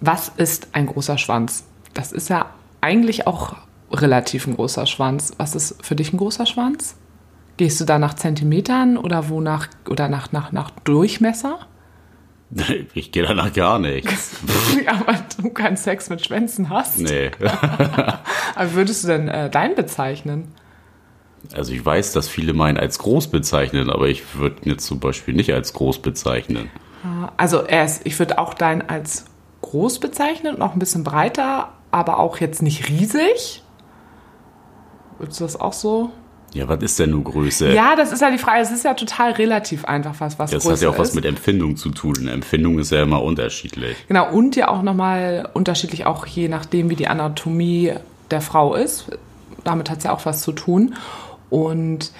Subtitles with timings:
[0.00, 1.64] Was ist ein großer Schwanz?
[1.94, 2.46] Das ist ja
[2.80, 3.56] eigentlich auch
[3.90, 5.32] relativ ein großer Schwanz.
[5.38, 6.96] Was ist für dich ein großer Schwanz?
[7.56, 11.58] Gehst du da nach Zentimetern oder wonach oder nach, nach, nach Durchmesser?
[12.94, 14.36] Ich gehe danach gar nichts.
[14.86, 16.98] ja, weil du keinen Sex mit Schwänzen hast.
[16.98, 17.30] Nee.
[18.54, 20.54] Aber würdest du denn äh, deinen bezeichnen?
[21.52, 24.98] Also ich weiß, dass viele meinen als groß bezeichnen, aber ich würde ihn jetzt zum
[24.98, 26.68] Beispiel nicht als groß bezeichnen.
[27.36, 29.26] Also er ist, ich würde auch deinen als
[29.70, 33.62] groß bezeichnen und auch ein bisschen breiter, aber auch jetzt nicht riesig.
[35.18, 36.10] Würdest du das auch so?
[36.54, 37.72] Ja, was ist denn nur Größe?
[37.72, 38.62] Ja, das ist ja die Frage.
[38.62, 41.14] Es ist ja total relativ einfach, was was das Größe hat ja auch was ist.
[41.14, 42.26] mit Empfindung zu tun.
[42.26, 43.96] Empfindung ist ja immer unterschiedlich.
[44.08, 47.92] Genau, und ja auch nochmal unterschiedlich, auch je nachdem, wie die Anatomie
[48.30, 49.10] der Frau ist.
[49.64, 50.94] Damit hat es ja auch was zu tun.
[51.50, 52.12] Und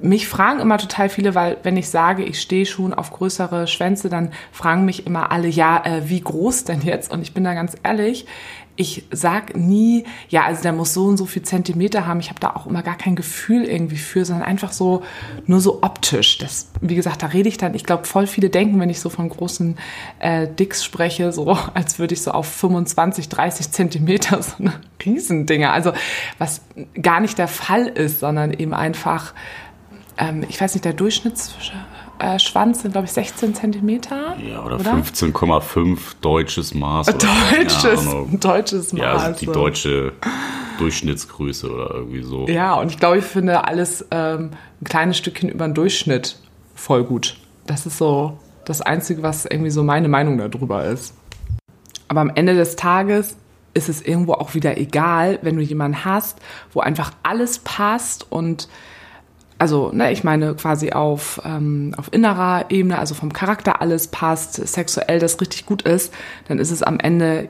[0.00, 4.08] mich fragen immer total viele, weil wenn ich sage, ich stehe schon auf größere Schwänze,
[4.08, 7.10] dann fragen mich immer alle, ja, äh, wie groß denn jetzt?
[7.10, 8.26] Und ich bin da ganz ehrlich,
[8.80, 12.20] ich sag nie, ja, also der muss so und so viel Zentimeter haben.
[12.20, 15.02] Ich habe da auch immer gar kein Gefühl irgendwie für, sondern einfach so
[15.46, 16.38] nur so optisch.
[16.38, 17.74] Das, wie gesagt, da rede ich dann.
[17.74, 19.76] Ich glaube, voll viele denken, wenn ich so von großen
[20.20, 25.72] äh, Dicks spreche, so als würde ich so auf 25, 30 Zentimeter so eine Riesendinger.
[25.72, 25.92] Also
[26.38, 26.60] was
[27.02, 29.34] gar nicht der Fall ist, sondern eben einfach
[30.18, 34.36] ähm, ich weiß nicht, der Durchschnittsschwanz sind, glaube ich, 16 Zentimeter.
[34.38, 37.08] Ja, oder, 15,5 deutsches Maß.
[37.08, 37.18] Oder
[37.56, 39.00] Deutsches, deutsches Maß.
[39.00, 40.12] Ja, also die deutsche
[40.78, 42.46] Durchschnittsgröße oder irgendwie so.
[42.48, 46.38] Ja, und ich glaube, ich finde alles ähm, ein kleines Stückchen über den Durchschnitt
[46.74, 47.36] voll gut.
[47.66, 51.14] Das ist so das Einzige, was irgendwie so meine Meinung darüber ist.
[52.08, 53.36] Aber am Ende des Tages
[53.74, 56.38] ist es irgendwo auch wieder egal, wenn du jemanden hast,
[56.72, 58.68] wo einfach alles passt und
[59.58, 64.54] also, ne, ich meine quasi auf, ähm, auf innerer Ebene, also vom Charakter alles passt,
[64.54, 66.14] sexuell das richtig gut ist,
[66.46, 67.48] dann ist es am Ende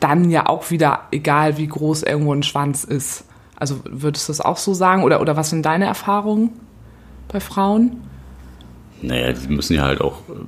[0.00, 3.24] dann ja auch wieder egal, wie groß irgendwo ein Schwanz ist.
[3.56, 5.04] Also würdest du das auch so sagen?
[5.04, 6.50] Oder, oder was sind deine Erfahrungen
[7.28, 8.02] bei Frauen?
[9.02, 10.44] Naja, die müssen ja halt auch äh,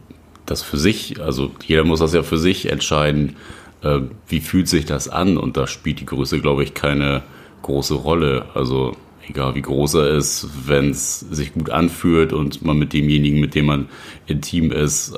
[0.46, 3.36] das für sich, also jeder muss das ja für sich entscheiden,
[3.82, 7.22] äh, wie fühlt sich das an und da spielt die Größe, glaube ich, keine
[7.62, 8.46] große Rolle.
[8.54, 8.96] Also
[9.28, 13.54] egal wie groß er ist, wenn es sich gut anfühlt und man mit demjenigen, mit
[13.54, 13.88] dem man
[14.26, 15.14] intim ist,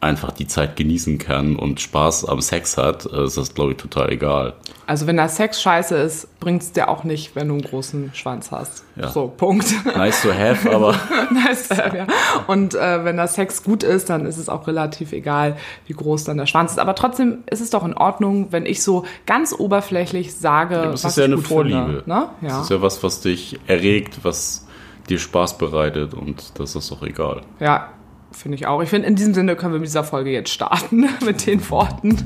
[0.00, 3.78] einfach die Zeit genießen kann und Spaß am Sex hat, äh, ist das, glaube ich,
[3.78, 4.54] total egal.
[4.86, 8.12] Also wenn da Sex scheiße ist, bringt es dir auch nicht, wenn du einen großen
[8.14, 8.84] Schwanz hast.
[8.94, 9.08] Ja.
[9.08, 9.66] So, Punkt.
[9.84, 10.94] Nice to have, aber
[11.32, 12.06] nice, äh, ja.
[12.46, 16.24] Und äh, wenn der Sex gut ist, dann ist es auch relativ egal, wie groß
[16.24, 16.78] dann der Schwanz ist.
[16.78, 21.12] Aber trotzdem ist es doch in Ordnung, wenn ich so ganz oberflächlich sage, das was
[21.12, 22.02] ist ja eine Vorliebe.
[22.02, 22.28] Finde, ne?
[22.42, 22.62] Das ja.
[22.62, 24.66] ist ja was, was dich erregt, was
[25.08, 27.42] dir Spaß bereitet und das ist doch egal.
[27.60, 27.90] ja,
[28.36, 28.82] finde ich auch.
[28.82, 32.16] Ich finde, in diesem Sinne können wir mit dieser Folge jetzt starten, mit den Worten.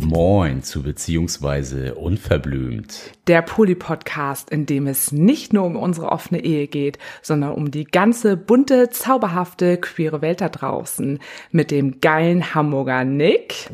[0.00, 3.12] Moin zu beziehungsweise unverblümt.
[3.26, 7.84] Der Poli-Podcast, in dem es nicht nur um unsere offene Ehe geht, sondern um die
[7.84, 11.20] ganze bunte, zauberhafte, queere Welt da draußen.
[11.52, 13.70] Mit dem geilen Hamburger Nick.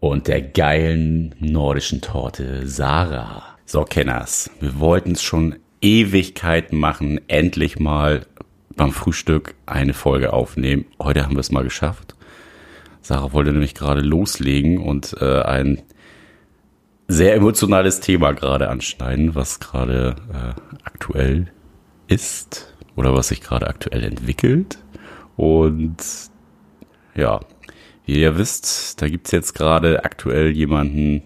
[0.00, 3.44] Und der geilen nordischen Torte Sarah.
[3.64, 8.26] So, Kenners, wir wollten es schon Ewigkeiten machen, endlich mal
[8.76, 10.86] beim Frühstück eine Folge aufnehmen.
[11.00, 12.14] Heute haben wir es mal geschafft.
[13.02, 15.82] Sarah wollte nämlich gerade loslegen und äh, ein
[17.08, 21.52] sehr emotionales Thema gerade anschneiden, was gerade äh, aktuell
[22.06, 24.78] ist oder was sich gerade aktuell entwickelt.
[25.36, 25.96] Und
[27.14, 27.40] ja,
[28.06, 31.22] wie ihr wisst, da gibt's jetzt gerade aktuell jemanden,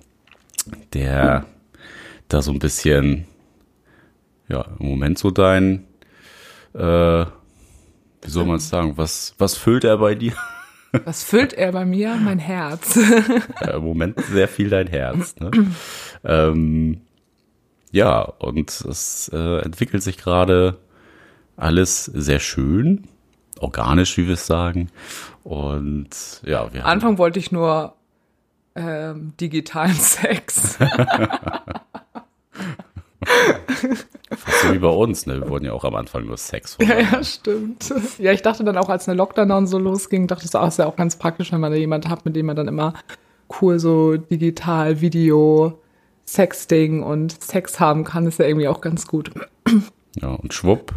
[0.92, 1.46] der
[2.28, 3.26] da so ein bisschen,
[4.48, 5.86] ja, im Moment so dein,
[6.74, 10.32] äh, wie soll man es sagen, was, was füllt er bei dir?
[11.04, 12.14] Was füllt er bei mir?
[12.14, 12.98] Mein Herz.
[13.60, 15.34] Ja, Im Moment sehr viel dein Herz.
[15.38, 15.50] Ne?
[16.24, 17.02] ähm,
[17.90, 20.78] ja, und es äh, entwickelt sich gerade
[21.56, 23.08] alles sehr schön,
[23.58, 24.90] organisch, wie wir es sagen.
[25.44, 27.94] Und ja, wir haben Anfang wollte ich nur
[28.74, 30.78] ähm, digitalen Sex.
[34.30, 35.26] Fast so wie bei uns.
[35.26, 35.40] Ne?
[35.40, 36.76] Wir wurden ja auch am Anfang nur Sex.
[36.80, 37.92] Ja, ja, stimmt.
[38.18, 40.78] Ja, ich dachte dann auch, als eine Lockdown so losging, dachte ich so, ach, ist
[40.78, 42.94] ja auch ganz praktisch, wenn man da jemanden hat, mit dem man dann immer
[43.60, 45.78] cool so digital Video,
[46.24, 49.30] Sexting und Sex haben kann, ist ja irgendwie auch ganz gut.
[50.20, 50.92] Ja, und schwupp,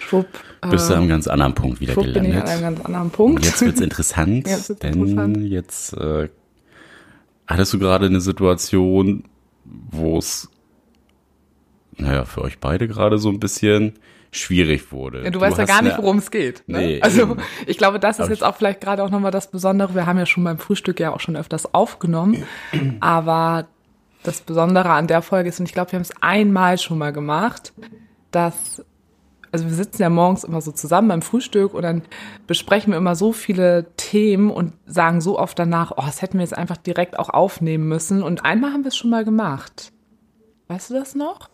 [0.00, 0.26] Schwupp,
[0.70, 2.48] bist du am ganz anderen Punkt wieder schwupp bin ich an gelandet.
[2.50, 3.36] einem ganz anderen Punkt.
[3.38, 5.36] Und jetzt wird's interessant, Jetzt wird's denn interessant.
[5.38, 6.28] jetzt äh,
[7.46, 9.24] hattest du gerade eine Situation,
[9.64, 10.48] wo es,
[11.96, 13.94] naja, für euch beide gerade so ein bisschen
[14.30, 15.18] schwierig wurde.
[15.18, 16.64] Ja, du, du weißt ja gar nicht, worum es geht.
[16.66, 16.78] Ne?
[16.78, 17.36] Nee, also eben.
[17.66, 19.94] ich glaube, das ist jetzt auch vielleicht gerade auch nochmal das Besondere.
[19.94, 22.44] Wir haben ja schon beim Frühstück ja auch schon öfters aufgenommen,
[23.00, 23.66] aber
[24.22, 27.12] das Besondere an der Folge ist, und ich glaube, wir haben es einmal schon mal
[27.12, 27.72] gemacht,
[28.30, 28.82] dass
[29.52, 32.02] also wir sitzen ja morgens immer so zusammen beim Frühstück und dann
[32.46, 36.42] besprechen wir immer so viele Themen und sagen so oft danach, oh, das hätten wir
[36.42, 38.22] jetzt einfach direkt auch aufnehmen müssen.
[38.22, 39.92] Und einmal haben wir es schon mal gemacht.
[40.68, 41.50] Weißt du das noch?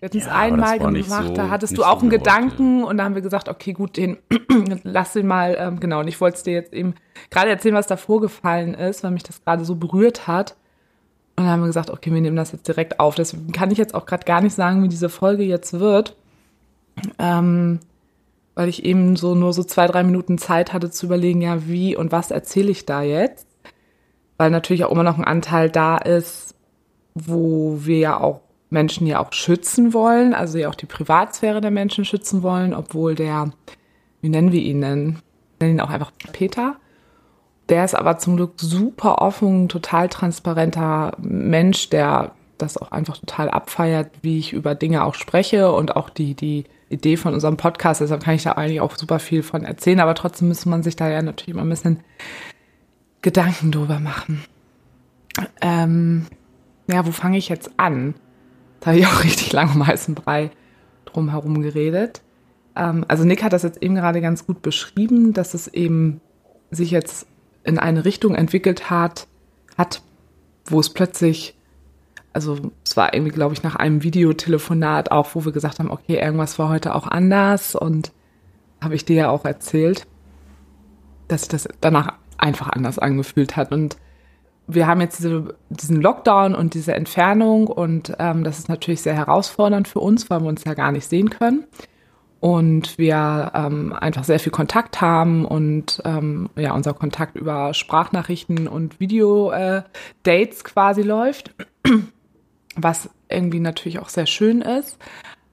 [0.00, 3.04] Wir hatten es ja, einmal gemacht, so, da hattest du auch einen Gedanken und da
[3.04, 4.16] haben wir gesagt, okay, gut, den
[4.82, 6.94] lass den mal, ähm, genau, und ich wollte es dir jetzt eben
[7.30, 10.56] gerade erzählen, was da vorgefallen ist, weil mich das gerade so berührt hat.
[11.36, 13.14] Und dann haben wir gesagt, okay, wir nehmen das jetzt direkt auf.
[13.14, 16.16] Deswegen kann ich jetzt auch gerade gar nicht sagen, wie diese Folge jetzt wird
[17.18, 17.80] ähm,
[18.54, 21.96] weil ich eben so nur so zwei, drei Minuten Zeit hatte zu überlegen, ja, wie
[21.96, 23.46] und was erzähle ich da jetzt?
[24.36, 26.54] Weil natürlich auch immer noch ein Anteil da ist,
[27.14, 31.70] wo wir ja auch Menschen ja auch schützen wollen, also ja auch die Privatsphäre der
[31.70, 33.50] Menschen schützen wollen, obwohl der,
[34.20, 35.18] wie nennen wir ihn denn?
[35.58, 36.76] Wir nennen ihn auch einfach Peter.
[37.68, 43.48] Der ist aber zum Glück super offen, total transparenter Mensch, der das auch einfach total
[43.50, 48.00] abfeiert, wie ich über Dinge auch spreche und auch die, die Idee von unserem Podcast.
[48.00, 50.96] Deshalb kann ich da eigentlich auch super viel von erzählen, aber trotzdem müsste man sich
[50.96, 52.00] da ja natürlich immer ein bisschen
[53.22, 54.44] Gedanken drüber machen.
[55.60, 56.26] Ähm,
[56.88, 58.14] ja, wo fange ich jetzt an?
[58.80, 60.50] Da habe ich auch richtig lange um heißen Brei
[61.04, 62.22] drum herum geredet.
[62.76, 66.20] Ähm, also Nick hat das jetzt eben gerade ganz gut beschrieben, dass es eben
[66.70, 67.26] sich jetzt
[67.64, 69.26] in eine Richtung entwickelt hat,
[69.76, 70.02] hat,
[70.66, 71.56] wo es plötzlich
[72.32, 76.16] also es war irgendwie, glaube ich, nach einem Videotelefonat auch, wo wir gesagt haben, okay,
[76.16, 78.12] irgendwas war heute auch anders und
[78.80, 80.06] habe ich dir ja auch erzählt,
[81.28, 83.72] dass sich das danach einfach anders angefühlt hat.
[83.72, 83.96] Und
[84.74, 89.14] wir haben jetzt diese, diesen Lockdown und diese Entfernung und ähm, das ist natürlich sehr
[89.14, 91.64] herausfordernd für uns, weil wir uns ja gar nicht sehen können.
[92.40, 98.66] Und wir ähm, einfach sehr viel Kontakt haben und ähm, ja, unser Kontakt über Sprachnachrichten
[98.66, 101.54] und Video-Dates äh, quasi läuft
[102.76, 104.98] was irgendwie natürlich auch sehr schön ist.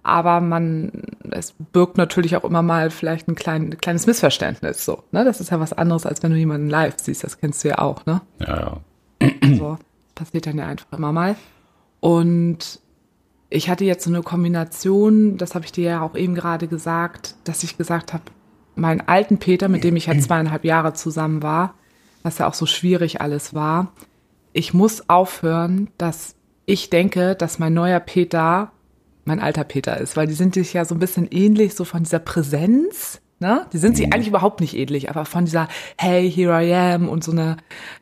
[0.03, 4.85] Aber man, es birgt natürlich auch immer mal vielleicht ein klein, kleines Missverständnis.
[4.85, 5.25] So, ne?
[5.25, 7.25] Das ist ja was anderes, als wenn du jemanden live siehst.
[7.25, 8.21] Das kennst du ja auch, ne?
[8.39, 8.77] Ja, ja.
[9.41, 9.77] Also,
[10.15, 11.35] passiert dann ja einfach immer mal.
[11.99, 12.79] Und
[13.49, 17.35] ich hatte jetzt so eine Kombination, das habe ich dir ja auch eben gerade gesagt,
[17.43, 18.23] dass ich gesagt habe,
[18.75, 21.75] meinen alten Peter, mit dem ich ja zweieinhalb Jahre zusammen war,
[22.23, 23.93] was ja auch so schwierig alles war,
[24.53, 26.35] ich muss aufhören, dass
[26.65, 28.71] ich denke, dass mein neuer Peter
[29.27, 32.03] mein alter Peter ist, weil die sind sich ja so ein bisschen ähnlich, so von
[32.03, 33.21] dieser Präsenz.
[33.39, 33.67] Ne?
[33.71, 34.13] Die sind sich mhm.
[34.13, 35.67] eigentlich überhaupt nicht ähnlich, aber von dieser
[35.97, 37.57] Hey, here I am und so eine,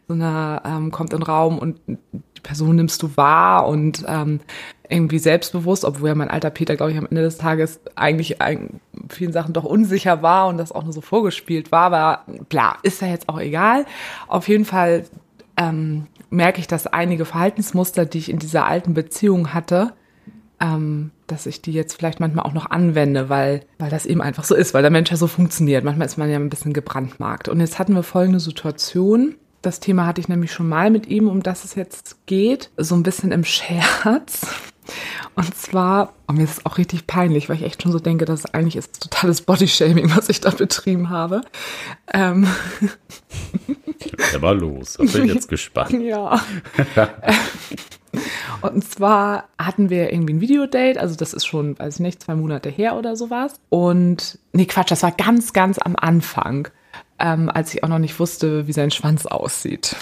[0.07, 4.39] so eine ähm, kommt in den Raum und die Person nimmst du wahr und ähm,
[4.87, 8.79] irgendwie selbstbewusst, obwohl ja mein alter Peter, glaube ich, am Ende des Tages eigentlich in
[9.09, 13.01] vielen Sachen doch unsicher war und das auch nur so vorgespielt war, aber bla, ist
[13.01, 13.85] ja jetzt auch egal.
[14.27, 15.03] Auf jeden Fall
[15.57, 19.93] ähm, merke ich, dass einige Verhaltensmuster, die ich in dieser alten Beziehung hatte,
[20.61, 24.43] ähm, dass ich die jetzt vielleicht manchmal auch noch anwende, weil, weil das eben einfach
[24.43, 25.83] so ist, weil der Mensch ja so funktioniert.
[25.83, 27.49] Manchmal ist man ja ein bisschen gebrandmarkt.
[27.49, 29.35] Und jetzt hatten wir folgende Situation.
[29.61, 32.95] Das Thema hatte ich nämlich schon mal mit ihm, um das es jetzt geht, so
[32.95, 34.45] ein bisschen im Scherz.
[35.35, 37.99] Und zwar, und oh, mir ist es auch richtig peinlich, weil ich echt schon so
[37.99, 41.41] denke, dass es eigentlich ist totales Bodyshaming, was ich da betrieben habe.
[42.13, 42.47] Ähm.
[44.31, 44.93] Der war los.
[44.93, 45.91] Da bin ich jetzt gespannt.
[45.91, 46.39] Ja.
[48.61, 52.35] Und zwar hatten wir irgendwie ein Videodate, also das ist schon, weiß ich nicht, zwei
[52.35, 53.53] Monate her oder sowas.
[53.69, 56.67] Und, nee, Quatsch, das war ganz, ganz am Anfang,
[57.19, 59.95] ähm, als ich auch noch nicht wusste, wie sein Schwanz aussieht.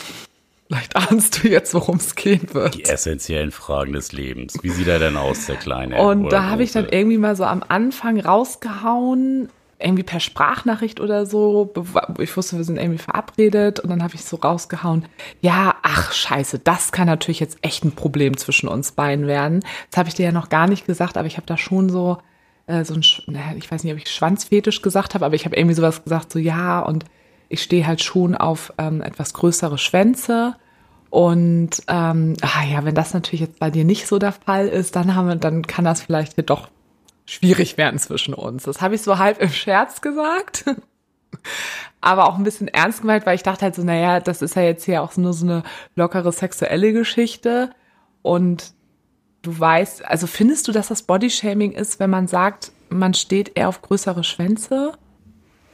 [0.68, 2.76] Vielleicht ahnst du jetzt, worum es gehen wird.
[2.76, 4.58] Die essentiellen Fragen des Lebens.
[4.64, 6.02] Wie sieht er denn aus, der Kleine?
[6.02, 9.50] Und da habe ich dann irgendwie mal so am Anfang rausgehauen,
[9.84, 11.74] irgendwie per Sprachnachricht oder so.
[12.20, 15.06] Ich wusste, wir sind irgendwie verabredet und dann habe ich so rausgehauen,
[15.42, 19.62] ja, ach scheiße, das kann natürlich jetzt echt ein Problem zwischen uns beiden werden.
[19.92, 22.18] Das habe ich dir ja noch gar nicht gesagt, aber ich habe da schon so,
[22.68, 23.02] äh, so ein,
[23.58, 26.40] ich weiß nicht, ob ich Schwanzfetisch gesagt habe, aber ich habe irgendwie sowas gesagt, so
[26.40, 27.06] ja, und
[27.50, 30.56] ich stehe halt schon auf ähm, etwas größere Schwänze.
[31.10, 34.96] Und ähm, ah ja, wenn das natürlich jetzt bei dir nicht so der Fall ist,
[34.96, 36.70] dann haben wir, dann kann das vielleicht hier doch
[37.26, 38.64] schwierig werden zwischen uns.
[38.64, 40.66] Das habe ich so halb im Scherz gesagt.
[42.02, 44.62] Aber auch ein bisschen ernst gemeint, weil ich dachte halt so, naja, das ist ja
[44.62, 45.64] jetzt hier auch nur so eine
[45.96, 47.72] lockere sexuelle Geschichte.
[48.22, 48.74] Und
[49.42, 53.70] du weißt, also findest du, dass das Bodyshaming ist, wenn man sagt, man steht eher
[53.70, 54.94] auf größere Schwänze?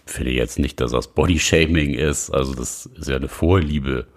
[0.10, 2.30] finde jetzt nicht, dass das Bodyshaming ist.
[2.32, 4.08] Also das ist ja eine Vorliebe.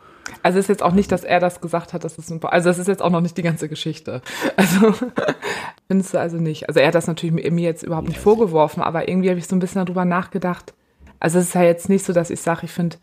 [0.42, 2.70] Also es ist jetzt auch nicht, dass er das gesagt hat, dass es ein Also
[2.70, 4.22] es ist jetzt auch noch nicht die ganze Geschichte.
[4.56, 4.94] Also
[5.88, 6.68] findest du also nicht.
[6.68, 9.56] Also er hat das natürlich mir jetzt überhaupt nicht vorgeworfen, aber irgendwie habe ich so
[9.56, 10.74] ein bisschen darüber nachgedacht.
[11.20, 12.96] Also es ist ja jetzt nicht so, dass ich sage, ich finde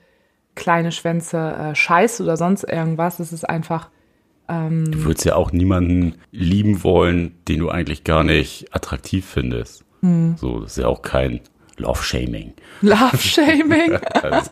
[0.55, 3.19] kleine Schwänze äh, scheiße oder sonst irgendwas.
[3.19, 3.89] Es ist einfach.
[4.47, 9.85] Ähm, du würdest ja auch niemanden lieben wollen, den du eigentlich gar nicht attraktiv findest.
[10.01, 10.35] Hm.
[10.37, 11.41] So, das ist ja auch kein
[11.77, 12.53] Love-Shaming.
[12.81, 13.95] Love-Shaming.
[14.21, 14.51] also.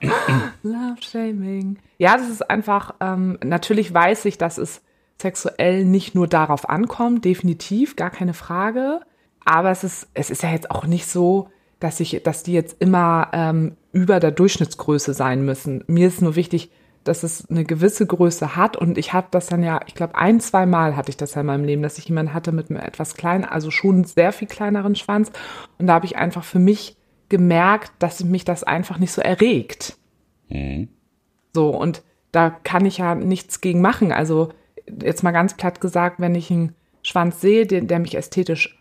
[0.62, 1.78] Love-Shaming.
[1.98, 4.82] Ja, das ist einfach, ähm, natürlich weiß ich, dass es
[5.20, 9.00] sexuell nicht nur darauf ankommt, definitiv, gar keine Frage.
[9.44, 11.48] Aber es ist, es ist ja jetzt auch nicht so,
[11.80, 15.84] dass ich, dass die jetzt immer ähm, über der Durchschnittsgröße sein müssen.
[15.86, 16.70] Mir ist nur wichtig,
[17.04, 20.40] dass es eine gewisse Größe hat und ich habe das dann ja, ich glaube ein,
[20.40, 22.80] zwei Mal hatte ich das ja in meinem Leben, dass ich jemanden hatte mit einem
[22.80, 25.30] etwas kleinen, also schon sehr viel kleineren Schwanz
[25.78, 26.96] und da habe ich einfach für mich
[27.28, 29.96] gemerkt, dass mich das einfach nicht so erregt.
[30.48, 30.88] Mhm.
[31.54, 32.02] So und
[32.32, 34.12] da kann ich ja nichts gegen machen.
[34.12, 34.50] Also
[34.86, 38.78] jetzt mal ganz platt gesagt, wenn ich einen Schwanz sehe, der, der mich ästhetisch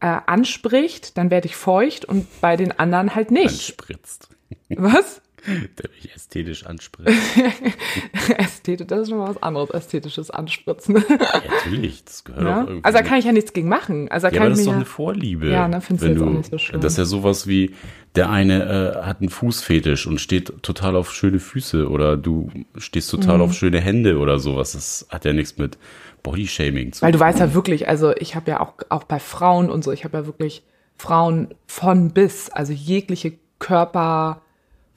[0.00, 3.46] äh, anspricht, dann werde ich feucht und bei den anderen halt nicht.
[3.46, 4.28] Anspritzt.
[4.68, 5.20] Was?
[5.78, 7.12] Der mich ästhetisch anspritzt.
[8.38, 10.96] Ästhetisch, das ist schon mal was anderes, ästhetisches Anspritzen.
[11.08, 12.62] Ja, natürlich, das gehört ja?
[12.62, 12.84] auch irgendwie.
[12.84, 14.08] Also da kann ich ja nichts gegen machen.
[14.10, 15.48] Also ja, aber das ist doch eine Vorliebe.
[15.48, 16.80] Ja, dann findest du jetzt auch nicht so schön.
[16.80, 17.74] Das ist ja sowas wie,
[18.14, 23.10] der eine äh, hat einen Fußfetisch und steht total auf schöne Füße oder du stehst
[23.10, 23.42] total mhm.
[23.42, 24.72] auf schöne Hände oder sowas.
[24.72, 25.78] Das hat ja nichts mit
[26.22, 29.70] Bodyshaming zu Weil du weißt ja wirklich, also ich habe ja auch, auch bei Frauen
[29.70, 30.62] und so, ich habe ja wirklich
[30.96, 33.32] Frauen von bis, also jegliche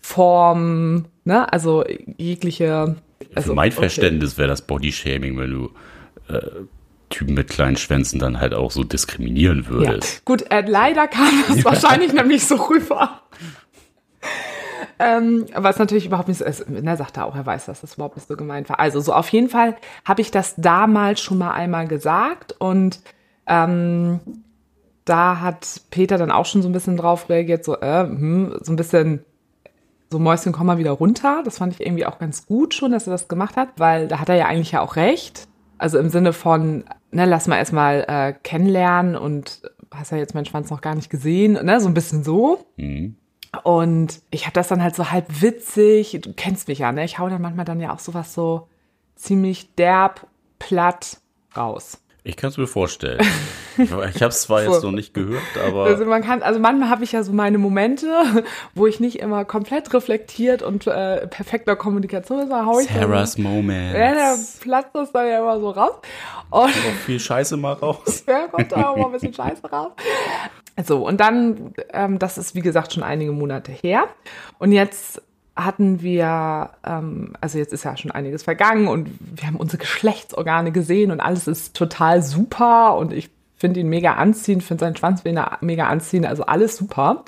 [0.05, 1.83] Körperform, ne, also
[2.17, 2.95] jegliche.
[3.33, 3.81] Also, Für mein okay.
[3.81, 5.69] Verständnis wäre das Bodyshaming, wenn du
[6.27, 6.41] äh,
[7.09, 10.15] Typen mit kleinen Schwänzen dann halt auch so diskriminieren würdest.
[10.15, 10.21] Ja.
[10.25, 13.21] Gut, äh, leider kam das wahrscheinlich nämlich so rüber.
[14.97, 16.69] Ähm, was natürlich überhaupt nicht so ist.
[16.69, 18.79] Ne, sagt er auch, er weiß, dass das überhaupt nicht so gemeint war.
[18.79, 23.01] Also so auf jeden Fall habe ich das damals schon mal einmal gesagt und
[23.45, 24.19] ähm,
[25.03, 28.71] da hat Peter dann auch schon so ein bisschen drauf reagiert, so, äh, hm, so
[28.71, 29.23] ein bisschen
[30.11, 31.41] so Mäuschen, komm mal wieder runter.
[31.43, 34.19] Das fand ich irgendwie auch ganz gut schon, dass er das gemacht hat, weil da
[34.19, 35.47] hat er ja eigentlich ja auch recht.
[35.77, 39.61] Also im Sinne von, ne, lass mal erstmal äh, kennenlernen und
[39.93, 42.65] hast ja jetzt meinen Schwanz noch gar nicht gesehen, ne, so ein bisschen so.
[42.77, 43.15] Mhm.
[43.63, 47.05] Und ich habe das dann halt so halb witzig, du kennst mich ja, ne?
[47.05, 48.67] Ich hau dann manchmal dann ja auch sowas so
[49.15, 50.27] ziemlich derb,
[50.59, 51.19] platt
[51.55, 52.01] raus.
[52.27, 53.23] Ich kann es mir vorstellen.
[53.77, 55.83] ich habe es zwar jetzt noch nicht gehört, aber.
[55.83, 58.07] Also man kann, also manchmal habe ich ja so meine Momente,
[58.73, 63.93] wo ich nicht immer komplett reflektiert und äh, perfekter Kommunikation ist, hau ich Sarah's Moment.
[63.95, 65.99] Ja, der platzt das dann ja immer so raus.
[66.49, 68.23] Und kommt auch viel Scheiße mal raus.
[68.27, 69.91] ja, kommt da auch mal ein bisschen Scheiße raus.
[70.83, 74.05] So, und dann, ähm, das ist wie gesagt schon einige Monate her.
[74.57, 75.21] Und jetzt
[75.55, 80.71] hatten wir, ähm, also jetzt ist ja schon einiges vergangen und wir haben unsere Geschlechtsorgane
[80.71, 85.23] gesehen und alles ist total super und ich finde ihn mega anziehend, finde seinen Schwanz
[85.23, 87.23] mega anziehend, also alles super.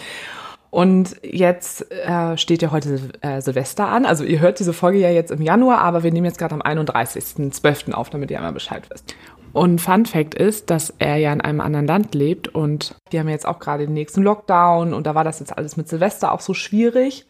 [0.70, 4.06] Und jetzt äh, steht ja heute äh, Silvester an.
[4.06, 6.62] Also ihr hört diese Folge ja jetzt im Januar, aber wir nehmen jetzt gerade am
[6.62, 7.94] 31.12.
[7.94, 9.16] auf, damit ihr einmal Bescheid wisst.
[9.54, 13.30] Und Fun Fact ist, dass er ja in einem anderen Land lebt und die haben
[13.30, 16.42] jetzt auch gerade den nächsten Lockdown und da war das jetzt alles mit Silvester auch
[16.42, 17.26] so schwierig.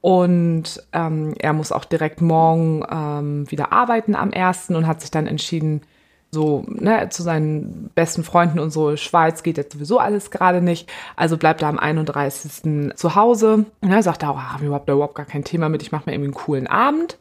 [0.00, 5.10] Und ähm, er muss auch direkt morgen ähm, wieder arbeiten am ersten und hat sich
[5.10, 5.82] dann entschieden,
[6.30, 10.88] so ne, zu seinen besten Freunden und so, Schweiz geht jetzt sowieso alles gerade nicht.
[11.16, 12.94] Also bleibt er am 31.
[12.96, 13.66] zu Hause.
[13.80, 16.12] Und er sagt, oh, haben wir überhaupt, überhaupt gar kein Thema mit, ich mache mir
[16.12, 17.18] irgendwie einen coolen Abend.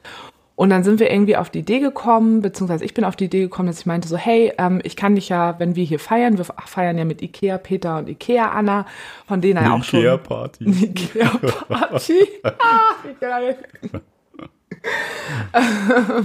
[0.60, 3.44] Und dann sind wir irgendwie auf die Idee gekommen, beziehungsweise ich bin auf die Idee
[3.44, 6.38] gekommen, dass ich meinte so, hey, ähm, ich kann dich ja, wenn wir hier feiern,
[6.38, 8.86] wir feiern ja mit Ikea Peter und Ikea Anna,
[9.26, 10.02] von denen er auch schon...
[10.02, 10.66] Ikea Party.
[10.66, 11.30] Ikea
[11.66, 12.28] Party.
[12.44, 13.58] ah, wie geil.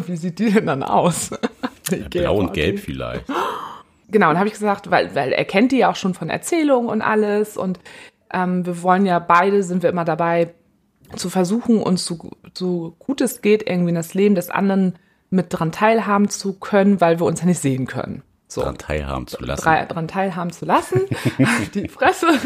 [0.06, 1.30] wie sieht die denn dann aus?
[1.92, 3.26] Ja, blau und gelb vielleicht.
[4.08, 6.88] Genau, und habe ich gesagt, weil, weil er kennt die ja auch schon von Erzählungen
[6.88, 7.80] und alles und
[8.32, 10.54] ähm, wir wollen ja beide, sind wir immer dabei,
[11.16, 14.98] zu versuchen, uns so, so gut es geht, irgendwie in das Leben des anderen
[15.30, 18.22] mit dran teilhaben zu können, weil wir uns ja nicht sehen können.
[18.46, 18.62] So.
[18.62, 19.62] Dran teilhaben zu lassen.
[19.62, 21.00] Dra dran teilhaben zu lassen.
[21.74, 22.28] Die Fresse.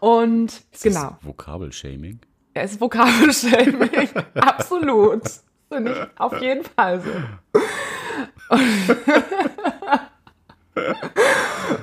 [0.00, 1.18] Und ist genau.
[1.20, 2.20] Vokabelshaming?
[2.56, 4.08] Ja, ist Vokabelshaming.
[4.34, 5.22] Absolut.
[5.70, 7.10] Finde ich auf jeden Fall so.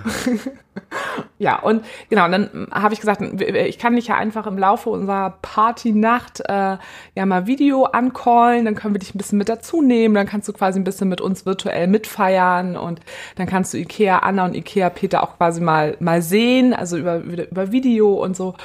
[1.39, 4.89] ja, und genau, und dann habe ich gesagt, ich kann dich ja einfach im Laufe
[4.89, 6.77] unserer Partynacht äh,
[7.15, 10.47] ja mal Video ancallen, dann können wir dich ein bisschen mit dazu nehmen, dann kannst
[10.47, 12.99] du quasi ein bisschen mit uns virtuell mitfeiern und
[13.35, 17.17] dann kannst du Ikea Anna und Ikea Peter auch quasi mal mal sehen, also über
[17.17, 18.55] über Video und so.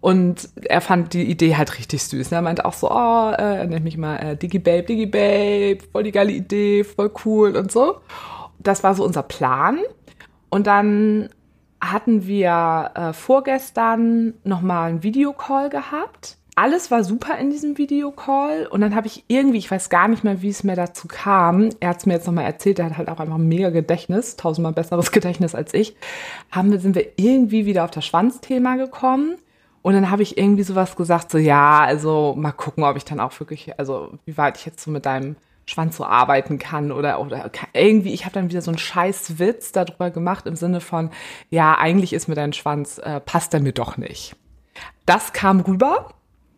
[0.00, 2.30] Und er fand die Idee halt richtig süß.
[2.30, 5.78] Er meinte auch so, oh, äh, er nennt mich mal äh, Diggy Babe, Diggy Babe,
[5.90, 7.96] voll die geile Idee, voll cool und so.
[8.58, 9.80] Das war so unser Plan.
[10.50, 11.28] Und dann
[11.80, 16.38] hatten wir äh, vorgestern nochmal einen Videocall gehabt.
[16.54, 18.66] Alles war super in diesem Videocall.
[18.66, 21.68] Und dann habe ich irgendwie, ich weiß gar nicht mehr, wie es mir dazu kam,
[21.80, 24.36] er hat es mir jetzt nochmal erzählt, er hat halt auch einfach ein mega Gedächtnis,
[24.36, 25.96] tausendmal besseres Gedächtnis als ich,
[26.50, 29.36] haben wir, sind wir irgendwie wieder auf das Schwanzthema gekommen.
[29.82, 33.20] Und dann habe ich irgendwie sowas gesagt, so ja, also mal gucken, ob ich dann
[33.20, 35.36] auch wirklich, also wie weit ich jetzt so mit deinem
[35.66, 39.72] Schwanz so arbeiten kann oder, oder irgendwie, ich habe dann wieder so einen scheiß Witz
[39.72, 41.10] darüber gemacht im Sinne von,
[41.50, 44.36] ja, eigentlich ist mir dein Schwanz, äh, passt er mir doch nicht.
[45.06, 46.10] Das kam rüber,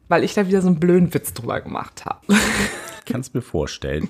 [0.09, 2.21] weil ich da wieder so einen blöden Witz drüber gemacht habe.
[2.29, 4.09] Ich kann es mir vorstellen.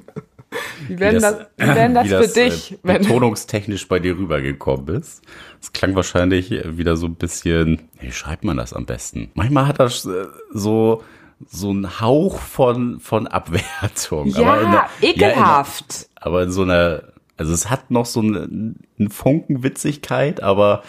[0.89, 2.73] Wie werden das, wie werden das, wie für das dich?
[2.73, 5.23] Äh, wenn- betonungstechnisch bei dir rübergekommen ist.
[5.61, 9.31] Es klang wahrscheinlich wieder so ein bisschen, wie schreibt man das am besten?
[9.35, 11.03] Manchmal hat das äh, so
[11.47, 14.27] so ein Hauch von von Abwertung.
[14.29, 15.93] ja, aber in der- ekelhaft.
[15.93, 17.03] Ja, in, aber in so einer,
[17.37, 20.83] also es hat noch so einen, einen Funken Witzigkeit, aber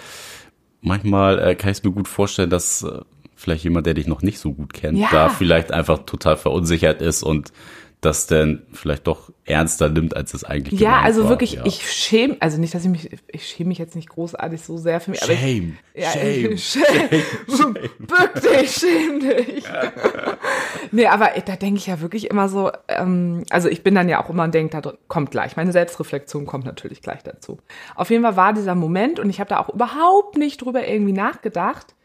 [0.82, 3.02] manchmal äh, kann ich es mir gut vorstellen, dass äh,
[3.36, 5.08] vielleicht jemand, der dich noch nicht so gut kennt, Ja.
[5.12, 7.52] da vielleicht einfach total verunsichert ist und
[8.02, 11.32] das dann vielleicht doch ernster nimmt, als es eigentlich ja, also war.
[11.32, 11.66] wirklich, ja.
[11.66, 15.02] ich schäme, also nicht, dass ich mich, ich schäme mich jetzt nicht großartig so sehr
[15.02, 17.10] für mich, aber ich, Shame, Ja, shame, shame.
[18.00, 19.66] Bück dich, schäm dich.
[20.92, 24.24] nee, aber da denke ich ja wirklich immer so, ähm, also ich bin dann ja
[24.24, 25.58] auch immer und denke, da kommt gleich.
[25.58, 27.58] Meine Selbstreflexion kommt natürlich gleich dazu.
[27.96, 31.14] Auf jeden Fall war dieser Moment und ich habe da auch überhaupt nicht drüber irgendwie
[31.14, 31.96] nachgedacht.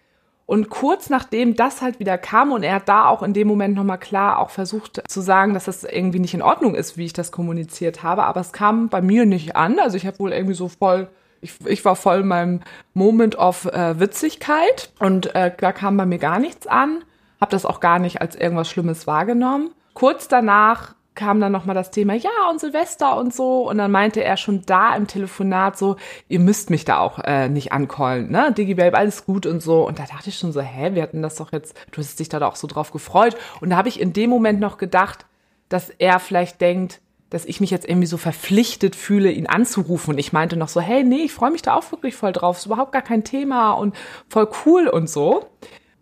[0.47, 3.75] Und kurz nachdem das halt wieder kam und er hat da auch in dem Moment
[3.75, 7.15] nochmal klar auch versucht zu sagen, dass das irgendwie nicht in Ordnung ist, wie ich
[7.15, 9.79] das kommuniziert habe, aber es kam bei mir nicht an.
[9.79, 11.09] Also ich habe wohl irgendwie so voll,
[11.41, 12.61] ich, ich war voll in meinem
[12.93, 17.03] Moment of äh, Witzigkeit und äh, da kam bei mir gar nichts an,
[17.41, 19.71] habe das auch gar nicht als irgendwas Schlimmes wahrgenommen.
[19.95, 23.68] Kurz danach kam dann nochmal das Thema, ja, und Silvester und so.
[23.68, 25.97] Und dann meinte er schon da im Telefonat so,
[26.28, 28.52] ihr müsst mich da auch äh, nicht ancallen, ne?
[28.52, 29.87] Digibabe, alles gut und so.
[29.87, 32.28] Und da dachte ich schon so, hä, wir hatten das doch jetzt, du hast dich
[32.28, 33.37] da doch so drauf gefreut.
[33.61, 35.27] Und da habe ich in dem Moment noch gedacht,
[35.68, 37.00] dass er vielleicht denkt,
[37.31, 40.14] dass ich mich jetzt irgendwie so verpflichtet fühle, ihn anzurufen.
[40.14, 42.59] Und ich meinte noch so, hey, nee, ich freue mich da auch wirklich voll drauf.
[42.59, 43.94] Ist überhaupt gar kein Thema und
[44.29, 45.46] voll cool und so.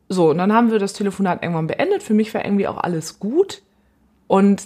[0.09, 2.03] So, und dann haben wir das Telefonat irgendwann beendet.
[2.03, 3.63] Für mich war irgendwie auch alles gut.
[4.27, 4.63] Und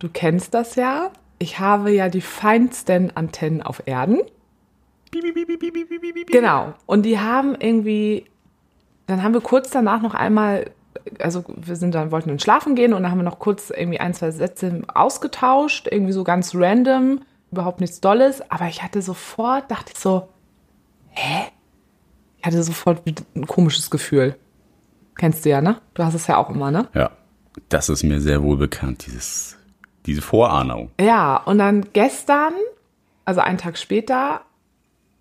[0.00, 1.10] du kennst das ja.
[1.38, 4.18] Ich habe ja die feinsten Antennen auf Erden.
[6.26, 6.74] Genau.
[6.86, 8.26] Und die haben irgendwie,
[9.06, 10.70] dann haben wir kurz danach noch einmal,
[11.18, 14.00] also wir sind dann, wollten dann schlafen gehen und dann haben wir noch kurz irgendwie
[14.00, 18.42] ein, zwei Sätze ausgetauscht, irgendwie so ganz random, überhaupt nichts Dolles.
[18.50, 20.28] Aber ich hatte sofort, dachte ich so,
[21.10, 21.46] hä?
[22.38, 23.02] Ich hatte sofort
[23.34, 24.36] ein komisches Gefühl.
[25.16, 25.80] Kennst du ja, ne?
[25.94, 26.88] Du hast es ja auch immer, ne?
[26.94, 27.10] ja,
[27.68, 29.56] das ist mir sehr wohl bekannt, dieses,
[30.06, 30.90] diese Vorahnung.
[31.00, 32.52] Ja, und dann gestern,
[33.24, 34.42] also einen Tag später,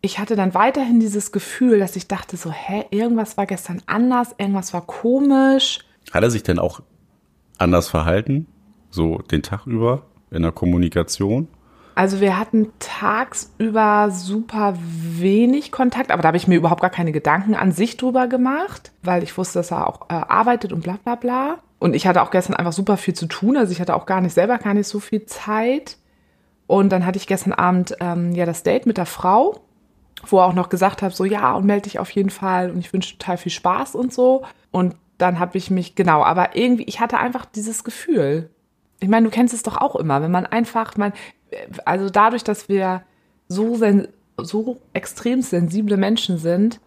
[0.01, 4.33] ich hatte dann weiterhin dieses Gefühl, dass ich dachte so, hä, irgendwas war gestern anders,
[4.37, 5.79] irgendwas war komisch.
[6.13, 6.81] Hat er sich denn auch
[7.57, 8.47] anders verhalten?
[8.89, 11.47] So den Tag über in der Kommunikation?
[11.95, 17.11] Also wir hatten tagsüber super wenig Kontakt, aber da habe ich mir überhaupt gar keine
[17.11, 20.97] Gedanken an sich drüber gemacht, weil ich wusste, dass er auch äh, arbeitet und bla
[21.03, 21.57] bla bla.
[21.79, 24.21] Und ich hatte auch gestern einfach super viel zu tun, also ich hatte auch gar
[24.21, 25.97] nicht selber gar nicht so viel Zeit.
[26.67, 29.61] Und dann hatte ich gestern Abend ähm, ja das Date mit der Frau,
[30.27, 32.79] wo er auch noch gesagt habe, so ja, und melde dich auf jeden Fall und
[32.79, 34.43] ich wünsche total viel Spaß und so.
[34.71, 38.49] Und dann habe ich mich, genau, aber irgendwie, ich hatte einfach dieses Gefühl.
[38.99, 41.13] Ich meine, du kennst es doch auch immer, wenn man einfach, man,
[41.85, 43.03] also dadurch, dass wir
[43.47, 43.79] so,
[44.37, 46.79] so extrem sensible Menschen sind,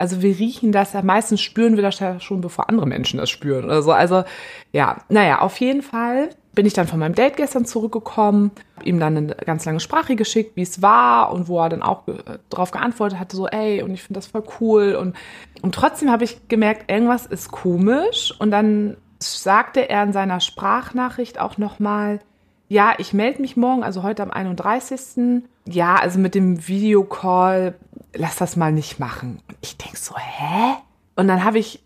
[0.00, 3.28] also wir riechen das ja, meistens spüren wir das ja schon, bevor andere Menschen das
[3.28, 3.92] spüren oder so.
[3.92, 4.24] Also
[4.72, 8.50] ja, naja, auf jeden Fall bin ich dann von meinem Date gestern zurückgekommen,
[8.82, 12.08] ihm dann eine ganz lange Sprache geschickt, wie es war und wo er dann auch
[12.08, 15.14] äh, darauf geantwortet hatte, so ey, und ich finde das voll cool und,
[15.60, 21.38] und trotzdem habe ich gemerkt, irgendwas ist komisch und dann sagte er in seiner Sprachnachricht
[21.38, 22.20] auch nochmal,
[22.68, 25.42] ja, ich melde mich morgen, also heute am 31.
[25.68, 27.74] Ja, also mit dem Videocall,
[28.14, 29.40] lass das mal nicht machen.
[29.48, 30.74] Und ich denk so, hä?
[31.16, 31.82] Und dann habe ich,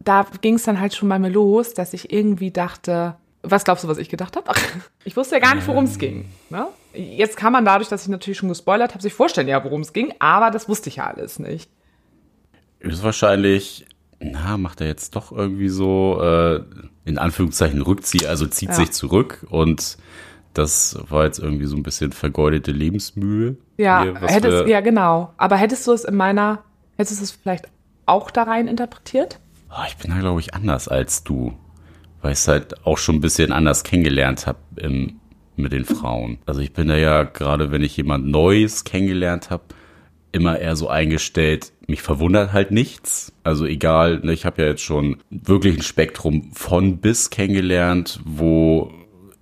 [0.00, 3.84] da ging es dann halt schon bei mir los, dass ich irgendwie dachte, was glaubst
[3.84, 4.50] du, was ich gedacht habe?
[5.06, 6.24] Ich wusste ja gar nicht, worum es ging.
[6.48, 6.66] Ne?
[6.94, 9.92] Jetzt kann man dadurch, dass ich natürlich schon gespoilert habe, sich vorstellen, ja, worum es
[9.92, 11.68] ging, aber das wusste ich ja alles nicht.
[12.80, 13.84] Ist wahrscheinlich,
[14.18, 16.62] na, macht er jetzt doch irgendwie so, äh,
[17.04, 18.74] in Anführungszeichen Rückzieh, also zieht Ja.
[18.76, 19.98] sich zurück und
[20.54, 23.56] das war jetzt irgendwie so ein bisschen vergeudete Lebensmühe.
[23.76, 25.32] Ja, hier, hättest, ja, genau.
[25.36, 26.64] Aber hättest du es in meiner,
[26.96, 27.66] hättest du es vielleicht
[28.06, 29.40] auch da rein interpretiert?
[29.70, 31.54] Oh, ich bin da, glaube ich, anders als du.
[32.22, 34.58] Weil ich es halt auch schon ein bisschen anders kennengelernt habe
[35.56, 36.38] mit den Frauen.
[36.46, 39.64] Also ich bin da ja gerade, wenn ich jemand Neues kennengelernt habe,
[40.32, 43.32] immer eher so eingestellt, mich verwundert halt nichts.
[43.44, 48.90] Also egal, ne, ich habe ja jetzt schon wirklich ein Spektrum von bis kennengelernt, wo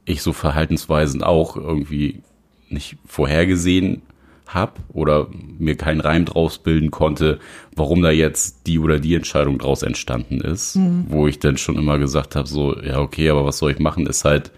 [0.04, 2.22] ich so Verhaltensweisen auch irgendwie
[2.68, 4.02] nicht vorhergesehen
[4.46, 7.38] habe oder mir keinen Reim draus bilden konnte,
[7.74, 11.06] warum da jetzt die oder die Entscheidung draus entstanden ist, mhm.
[11.08, 14.06] wo ich dann schon immer gesagt habe, so, ja, okay, aber was soll ich machen,
[14.06, 14.52] ist halt,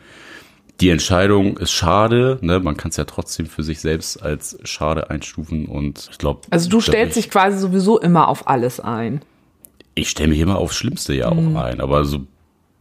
[0.80, 2.58] die Entscheidung ist schade, ne?
[2.58, 6.40] man kann es ja trotzdem für sich selbst als schade einstufen und ich glaube.
[6.50, 9.20] Also du stellst dich quasi sowieso immer auf alles ein.
[9.94, 11.56] Ich stelle mich immer aufs Schlimmste ja mhm.
[11.56, 12.26] auch ein, aber so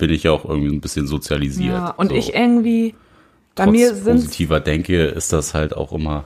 [0.03, 1.75] bin ich ja auch irgendwie ein bisschen sozialisiert.
[1.75, 2.15] Ja, und so.
[2.15, 2.93] ich irgendwie,
[3.55, 6.25] bei Trotz mir sind positiver denke, ist das halt auch immer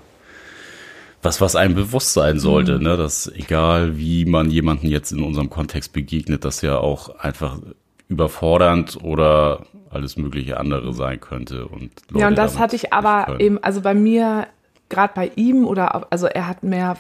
[1.22, 2.84] was, was einem bewusst sein sollte, mhm.
[2.86, 2.98] ne?
[2.98, 7.60] dass egal wie man jemanden jetzt in unserem Kontext begegnet, das ja auch einfach
[8.10, 11.68] überfordernd oder alles mögliche andere sein könnte.
[11.68, 14.48] Und Leute ja, und das hatte ich aber eben, also bei mir,
[14.90, 16.98] gerade bei ihm oder, also er hat mehr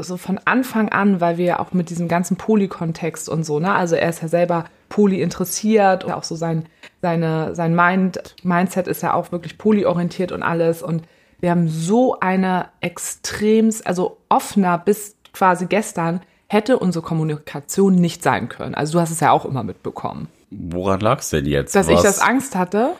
[0.00, 3.74] so von Anfang an, weil wir ja auch mit diesem ganzen Poly-Kontext und so, ne,
[3.74, 6.66] also er ist ja selber Poly interessiert und auch so sein,
[7.02, 11.02] seine, sein Mind, Mindset ist ja auch wirklich polyorientiert und alles und
[11.40, 18.48] wir haben so eine extrem, also offener bis quasi gestern hätte unsere Kommunikation nicht sein
[18.48, 18.74] können.
[18.74, 20.28] Also du hast es ja auch immer mitbekommen.
[20.50, 21.74] Woran lag es denn jetzt?
[21.74, 21.94] Dass Was?
[21.94, 22.92] ich das Angst hatte?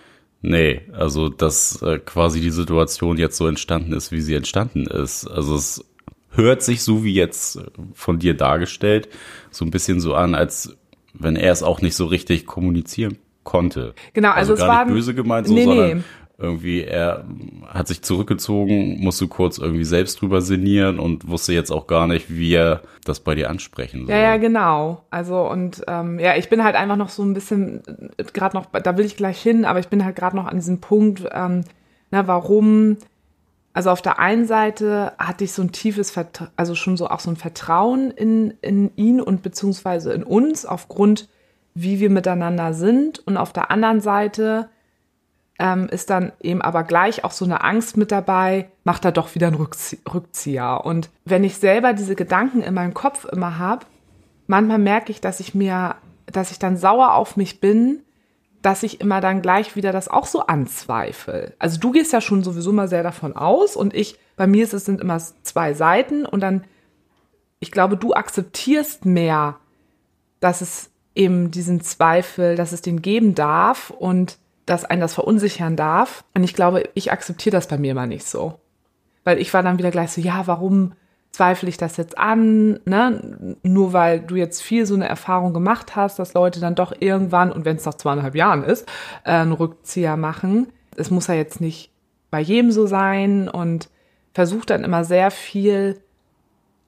[0.42, 5.26] Nee, also dass äh, quasi die Situation jetzt so entstanden ist, wie sie entstanden ist.
[5.26, 5.84] Also es
[6.36, 7.60] hört sich so wie jetzt
[7.94, 9.08] von dir dargestellt,
[9.50, 10.76] so ein bisschen so an, als
[11.14, 13.94] wenn er es auch nicht so richtig kommunizieren konnte.
[14.12, 16.04] Genau, also, also gar es war nicht böse gemeint, so, nee, sondern nee
[16.38, 17.24] irgendwie, er
[17.66, 22.28] hat sich zurückgezogen, musste kurz irgendwie selbst drüber sinnieren und wusste jetzt auch gar nicht,
[22.28, 24.14] wie er das bei dir ansprechen soll.
[24.14, 25.02] Ja, ja, genau.
[25.10, 27.82] Also und ähm, ja, ich bin halt einfach noch so ein bisschen,
[28.34, 30.80] gerade noch, da will ich gleich hin, aber ich bin halt gerade noch an diesem
[30.80, 31.64] Punkt, ähm,
[32.10, 32.98] na, warum,
[33.76, 37.20] also auf der einen Seite hatte ich so ein tiefes, Vertra also schon so auch
[37.20, 41.28] so ein Vertrauen in, in ihn und beziehungsweise in uns aufgrund,
[41.74, 44.70] wie wir miteinander sind und auf der anderen Seite
[45.58, 49.34] ähm, ist dann eben aber gleich auch so eine Angst mit dabei, macht er doch
[49.34, 50.80] wieder einen Rückzie Rückzieher.
[50.86, 53.84] Und wenn ich selber diese Gedanken in meinem Kopf immer habe,
[54.46, 58.00] manchmal merke ich, dass ich mir, dass ich dann sauer auf mich bin,
[58.66, 61.54] dass ich immer dann gleich wieder das auch so anzweifle.
[61.60, 64.74] Also du gehst ja schon sowieso mal sehr davon aus und ich, bei mir ist
[64.74, 66.64] es sind immer zwei Seiten und dann,
[67.60, 69.60] ich glaube, du akzeptierst mehr,
[70.40, 75.76] dass es eben diesen Zweifel, dass es den geben darf und dass einen das verunsichern
[75.76, 76.24] darf.
[76.34, 78.58] Und ich glaube, ich akzeptiere das bei mir mal nicht so.
[79.22, 80.94] Weil ich war dann wieder gleich so, ja, warum
[81.36, 82.80] zweifle ich das jetzt an?
[82.84, 83.56] Ne?
[83.62, 87.52] Nur weil du jetzt viel so eine Erfahrung gemacht hast, dass Leute dann doch irgendwann,
[87.52, 88.88] und wenn es nach zweieinhalb Jahren ist,
[89.24, 90.68] äh, einen Rückzieher machen.
[90.96, 91.90] Es muss ja jetzt nicht
[92.30, 93.90] bei jedem so sein und
[94.32, 96.00] versucht dann immer sehr viel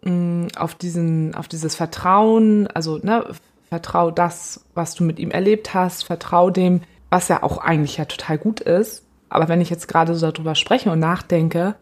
[0.03, 3.25] mh, mm, auf diesen, auf dieses Vertrauen, also ne,
[3.69, 6.81] vertrau das, was du mit ihm erlebt hast, vertrau dem,
[7.11, 9.05] was ja auch eigentlich ja total gut ist.
[9.29, 11.75] Aber wenn ich jetzt gerade so darüber spreche und nachdenke,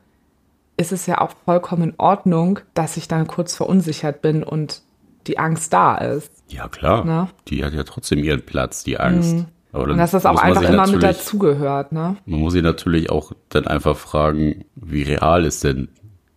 [0.77, 4.83] ist es ja auch vollkommen in Ordnung, dass ich dann kurz verunsichert bin und
[5.27, 6.31] die Angst da ist.
[6.49, 7.05] Ja, klar.
[7.05, 7.29] Ne?
[7.49, 9.35] Die hat ja trotzdem ihren Platz, die Angst.
[9.35, 9.47] Mhm.
[9.73, 11.93] Aber und dass das auch einfach immer mit dazugehört.
[11.93, 12.17] Ne?
[12.25, 15.89] Man muss sich natürlich auch dann einfach fragen, wie real ist denn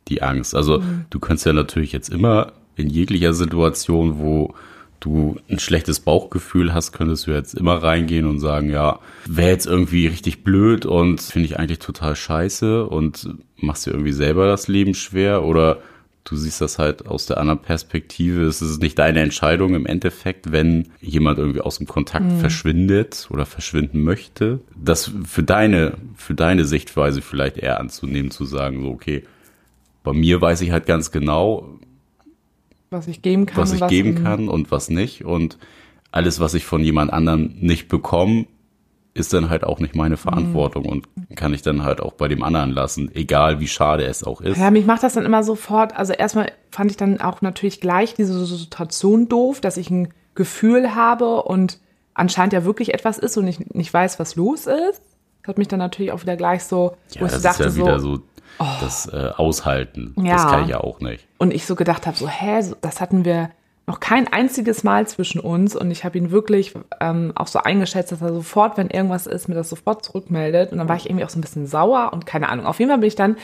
[0.08, 0.56] die Angst?
[0.56, 1.06] Also mhm.
[1.10, 4.54] du kannst ja natürlich jetzt immer in jeglicher Situation, wo
[5.00, 9.66] du ein schlechtes Bauchgefühl hast, könntest du jetzt immer reingehen und sagen, ja, wäre jetzt
[9.66, 14.68] irgendwie richtig blöd und finde ich eigentlich total scheiße und machst dir irgendwie selber das
[14.68, 15.80] Leben schwer oder
[16.24, 18.44] du siehst das halt aus der anderen Perspektive.
[18.44, 22.40] Es ist nicht deine Entscheidung im Endeffekt, wenn jemand irgendwie aus dem Kontakt mhm.
[22.40, 24.60] verschwindet oder verschwinden möchte.
[24.76, 29.24] Das für deine, für deine Sichtweise vielleicht eher anzunehmen, zu sagen, so, okay,
[30.04, 31.80] bei mir weiß ich halt ganz genau,
[32.89, 33.58] was ich geben kann.
[33.58, 35.25] Was ich was geben kann und was nicht.
[35.25, 35.58] Und
[36.12, 38.45] alles, was ich von jemand anderem nicht bekomme,
[39.13, 40.89] ist dann halt auch nicht meine Verantwortung mhm.
[40.89, 44.41] und kann ich dann halt auch bei dem anderen lassen, egal wie schade es auch
[44.41, 44.58] ist.
[44.58, 48.13] Ja, mich macht das dann immer sofort, also erstmal fand ich dann auch natürlich gleich
[48.13, 51.80] diese Situation doof, dass ich ein Gefühl habe und
[52.13, 55.02] anscheinend ja wirklich etwas ist und ich nicht weiß, was los ist.
[55.41, 57.78] Das hat mich dann natürlich auch wieder gleich so, ja, wo ich das dachte, ist
[57.78, 58.21] ja wieder so, so
[58.60, 58.65] oh.
[58.82, 60.13] das äh, Aushalten.
[60.17, 60.34] Ja.
[60.34, 61.28] Das kann ich ja auch nicht.
[61.38, 63.52] Und ich so gedacht habe, so, hä, das hatten wir
[63.88, 68.12] noch kein einziges Mal zwischen uns und ich habe ihn wirklich ähm, auch so eingeschätzt,
[68.12, 70.72] dass er sofort, wenn irgendwas ist, mir das sofort zurückmeldet.
[70.72, 72.67] Und dann war ich irgendwie auch so ein bisschen sauer und keine Ahnung.
[72.67, 73.38] Auf jeden Fall bin ich dann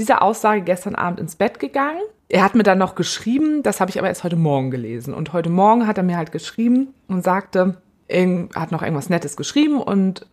[0.00, 3.90] dieser Aussage gestern Abend ins Bett gegangen er hat mir dann noch geschrieben, das habe
[3.90, 5.12] ich aber erst heute Morgen gelesen.
[5.12, 7.76] Und heute Morgen hat er mir halt geschrieben und sagte,
[8.54, 10.26] hat noch irgendwas Nettes geschrieben und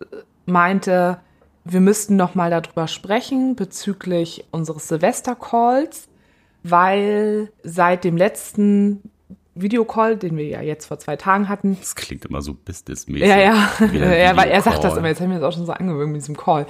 [0.45, 1.19] meinte,
[1.71, 6.07] wir müssten noch mal darüber sprechen bezüglich unseres Silvester-Calls,
[6.63, 9.01] weil seit dem letzten
[9.61, 11.77] Videocall, den wir ja jetzt vor zwei Tagen hatten.
[11.79, 13.27] Das klingt immer so businessmäßig.
[13.27, 13.69] Ja, ja.
[13.93, 16.21] ja, weil er sagt das immer, jetzt haben wir das auch schon so angewöhnt mit
[16.21, 16.67] diesem Call.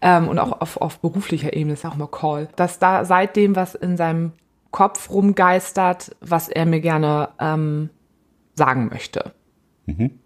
[0.00, 2.48] Ähm, und auch auf, auf beruflicher Ebene ist auch immer Call.
[2.56, 4.32] Dass da seitdem was in seinem
[4.70, 7.90] Kopf rumgeistert, was er mir gerne ähm,
[8.54, 9.32] sagen möchte.
[9.86, 10.18] Mhm.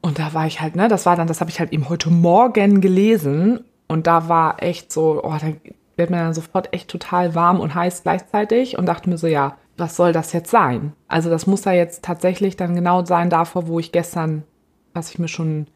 [0.00, 2.10] Und da war ich halt, ne, das war dann, das habe ich halt eben heute
[2.10, 5.52] Morgen gelesen und da war echt so, oh, da
[5.96, 9.56] wird mir dann sofort echt total warm und heiß gleichzeitig und dachte mir so, ja,
[9.76, 10.92] was soll das jetzt sein?
[11.08, 14.44] Also das muss ja jetzt tatsächlich dann genau sein davor, wo ich gestern,
[14.92, 15.66] was ich mir schon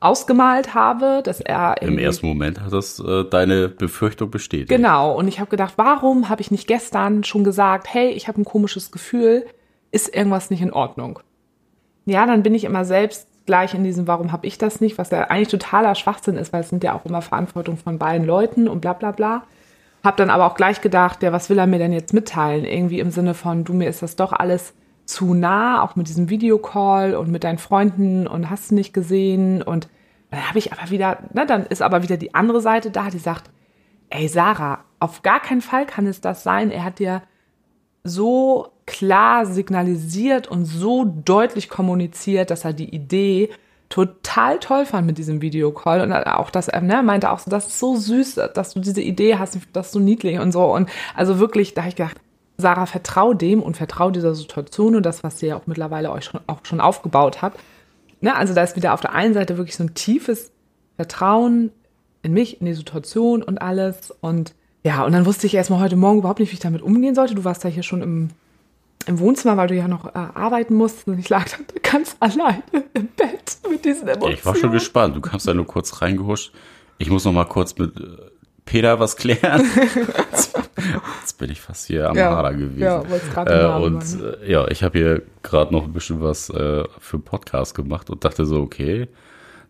[0.00, 4.68] ausgemalt habe, dass er im ersten Moment hat das äh, deine Befürchtung bestätigt.
[4.68, 5.16] Genau.
[5.16, 8.44] Und ich habe gedacht, warum habe ich nicht gestern schon gesagt, hey, ich habe ein
[8.44, 9.46] komisches Gefühl,
[9.92, 11.20] ist irgendwas nicht in Ordnung?
[12.04, 15.10] Ja, dann bin ich immer selbst gleich in diesem, warum habe ich das nicht, was
[15.10, 18.68] ja eigentlich totaler Schwachsinn ist, weil es sind ja auch immer Verantwortung von beiden Leuten
[18.68, 19.42] und bla bla bla.
[20.02, 22.64] Hab dann aber auch gleich gedacht, ja, was will er mir denn jetzt mitteilen?
[22.64, 24.74] Irgendwie im Sinne von, du, mir ist das doch alles
[25.06, 29.62] zu nah, auch mit diesem Videocall und mit deinen Freunden und hast du nicht gesehen.
[29.62, 29.88] Und
[30.30, 33.18] dann habe ich aber wieder, na, dann ist aber wieder die andere Seite da, die
[33.18, 33.50] sagt,
[34.10, 36.70] ey Sarah, auf gar keinen Fall kann es das sein.
[36.70, 37.22] Er hat dir
[38.04, 43.50] so klar signalisiert und so deutlich kommuniziert, dass er die Idee
[43.88, 47.68] total toll fand mit diesem Videocall und auch dass er ne, meinte auch so, das
[47.68, 50.88] ist so süß, dass du diese Idee hast, das ist so niedlich und so und
[51.14, 52.16] also wirklich, da habe ich gedacht,
[52.56, 56.24] Sarah, vertrau dem und vertrau dieser Situation und das, was ihr ja auch mittlerweile euch
[56.24, 57.60] schon, auch schon aufgebaut habt.
[58.20, 60.52] Ne, also da ist wieder auf der einen Seite wirklich so ein tiefes
[60.96, 61.72] Vertrauen
[62.22, 65.96] in mich, in die Situation und alles und ja, und dann wusste ich erstmal heute
[65.96, 67.34] Morgen überhaupt nicht, wie ich damit umgehen sollte.
[67.34, 68.28] Du warst ja hier schon im,
[69.06, 71.06] im Wohnzimmer, weil du ja noch äh, arbeiten musst.
[71.06, 72.62] Und ich lag dann ganz alleine
[72.94, 74.34] im Bett mit diesen Emotionen.
[74.34, 75.16] Ich war schon gespannt.
[75.16, 76.52] Du kamst da nur kurz reingehuscht.
[76.98, 78.02] Ich muss noch mal kurz mit äh,
[78.64, 79.64] Peter was klären.
[81.20, 82.80] Jetzt bin ich fast hier am ja, Hader gewesen.
[82.80, 87.18] Ja, äh, und äh, ja, ich habe hier gerade noch ein bisschen was äh, für
[87.18, 89.08] Podcast gemacht und dachte so, okay,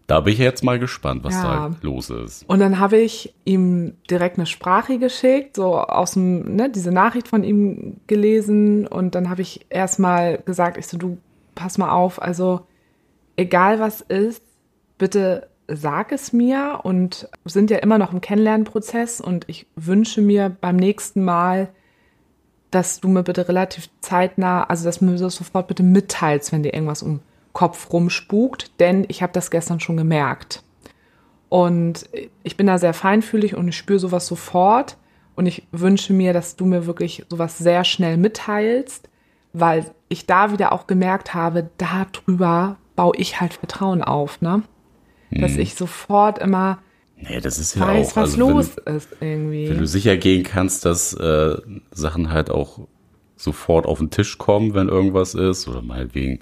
[0.06, 1.68] da bin ich jetzt mal gespannt, was ja.
[1.68, 2.48] da los ist.
[2.48, 7.28] Und dann habe ich ihm direkt eine Sprache geschickt, so aus dem, ne, diese Nachricht
[7.28, 8.86] von ihm gelesen.
[8.86, 11.18] Und dann habe ich erstmal gesagt, ich so, du,
[11.54, 12.66] pass mal auf, also
[13.36, 14.42] egal was ist,
[14.98, 16.80] bitte sag es mir.
[16.82, 21.70] Und wir sind ja immer noch im Kennenlernprozess und ich wünsche mir beim nächsten Mal,
[22.70, 26.62] dass du mir bitte relativ zeitnah, also dass du mir das sofort bitte mitteilst, wenn
[26.62, 27.20] dir irgendwas um
[27.54, 30.62] Kopf rumspukt, denn ich habe das gestern schon gemerkt.
[31.48, 32.08] Und
[32.42, 34.98] ich bin da sehr feinfühlig und ich spüre sowas sofort.
[35.36, 39.08] Und ich wünsche mir, dass du mir wirklich sowas sehr schnell mitteilst,
[39.52, 44.62] weil ich da wieder auch gemerkt habe, darüber baue ich halt Vertrauen auf, ne?
[45.30, 45.60] Dass hm.
[45.60, 46.78] ich sofort immer
[47.16, 49.68] nee, das ist ja weiß, auch, was also los du, ist irgendwie.
[49.68, 51.56] Wenn du sicher gehen kannst, dass äh,
[51.90, 52.80] Sachen halt auch
[53.36, 56.40] sofort auf den Tisch kommen, wenn irgendwas ist, oder meinetwegen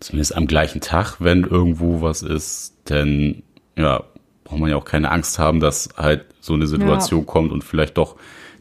[0.00, 3.42] zumindest am gleichen Tag, wenn irgendwo was ist, denn
[3.76, 4.02] ja,
[4.44, 7.26] braucht man ja auch keine Angst haben, dass halt so eine Situation ja.
[7.26, 8.16] kommt und vielleicht doch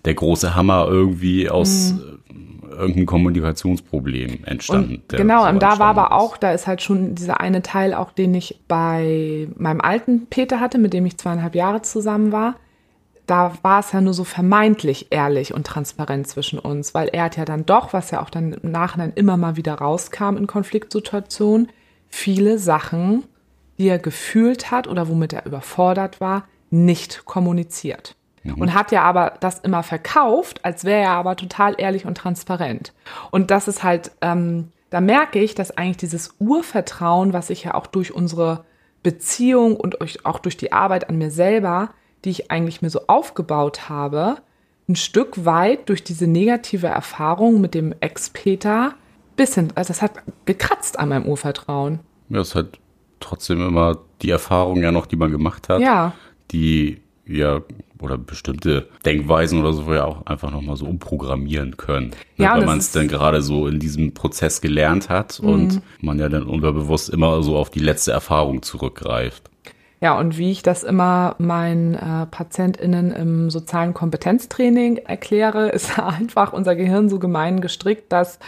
[0.06, 2.69] der große Hammer irgendwie aus mhm.
[2.69, 5.02] irgendeinem Kommunikationsproblem entstanden.
[5.08, 8.34] Genau, und da war aber auch, da ist halt schon dieser eine Teil auch, den
[8.34, 12.56] ich bei meinem alten Peter hatte, mit dem ich zweieinhalb Jahre zusammen war
[13.30, 17.38] da war es ja nur so vermeintlich ehrlich und transparent zwischen uns, weil er hat
[17.38, 21.72] ja dann doch, was ja auch dann im Nachhinein immer mal wieder rauskam in Konfliktsituationen,
[22.08, 23.24] viele Sachen,
[23.78, 28.15] die er gefühlt hat oder womit er überfordert war, nicht kommuniziert.
[28.44, 28.56] Mhm.
[28.56, 32.94] Und hat ja aber das immer verkauft, als wäre er aber total ehrlich und transparent.
[33.30, 37.76] Und das ist halt, ähm, da merke ich, dass eigentlich dieses Urvertrauen, was ich ja
[37.76, 38.65] auch durch unsere
[39.04, 41.92] Beziehung und auch durch die Arbeit an mir selber
[42.26, 44.38] die ich eigentlich mir so aufgebaut habe,
[44.88, 48.96] ein Stück weit durch diese negative Erfahrung mit dem Ex-Peter
[49.36, 50.12] bisschen, also das hat
[50.46, 52.00] gekratzt an meinem Urvertrauen.
[52.30, 52.78] Ja, es hat
[53.20, 55.82] trotzdem immer die Erfahrung ja noch, die man gemacht hat.
[55.82, 56.14] Ja.
[56.52, 57.62] Die ja
[58.02, 62.12] oder bestimmte Denkweisen oder so ja auch einfach nochmal so umprogrammieren können.
[62.38, 65.50] Ne, ja, wenn man es dann gerade so in diesem Prozess gelernt hat mhm.
[65.50, 69.50] und man ja dann unterbewusst immer so auf die letzte Erfahrung zurückgreift.
[70.02, 76.54] Ja, und wie ich das immer meinen äh, PatientInnen im sozialen Kompetenztraining erkläre, ist einfach
[76.54, 78.40] unser Gehirn so gemein gestrickt, dass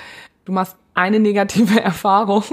[0.45, 2.43] du machst eine negative Erfahrung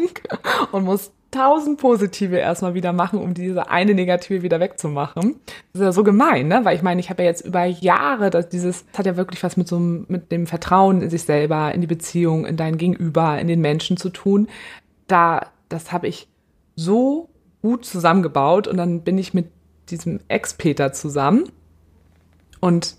[0.73, 5.37] und musst tausend positive erstmal wieder machen, um diese eine negative wieder wegzumachen.
[5.73, 6.65] Das ist ja so gemein, ne?
[6.65, 9.43] Weil ich meine, ich habe ja jetzt über Jahre, dass dieses, das hat ja wirklich
[9.43, 13.39] was mit so mit dem Vertrauen in sich selber, in die Beziehung, in dein Gegenüber,
[13.39, 14.49] in den Menschen zu tun.
[15.07, 16.29] Da, das habe ich
[16.77, 17.29] so
[17.69, 19.51] gut zusammengebaut und dann bin ich mit
[19.91, 21.45] diesem Ex-Peter zusammen
[22.61, 22.97] und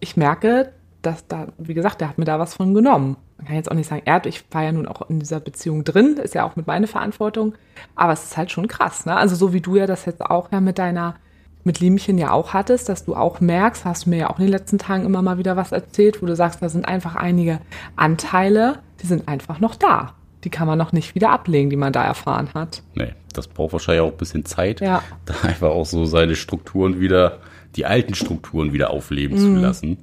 [0.00, 3.56] ich merke, dass da, wie gesagt, der hat mir da was von genommen man kann
[3.56, 6.34] jetzt auch nicht sagen, er, ich war ja nun auch in dieser Beziehung drin, ist
[6.34, 7.54] ja auch mit meiner Verantwortung,
[7.94, 9.16] aber es ist halt schon krass, ne?
[9.16, 11.16] Also so wie du ja das jetzt auch ja mit deiner,
[11.64, 14.46] mit Liemchen ja auch hattest, dass du auch merkst, hast du mir ja auch in
[14.46, 17.60] den letzten Tagen immer mal wieder was erzählt, wo du sagst, da sind einfach einige
[17.94, 20.14] Anteile, die sind einfach noch da.
[20.46, 22.84] Die kann man noch nicht wieder ablegen, die man da erfahren hat.
[22.94, 25.02] Nee, das braucht wahrscheinlich auch ein bisschen Zeit, ja.
[25.24, 27.40] da einfach auch so seine Strukturen wieder,
[27.74, 29.40] die alten Strukturen wieder aufleben mhm.
[29.40, 29.98] zu lassen.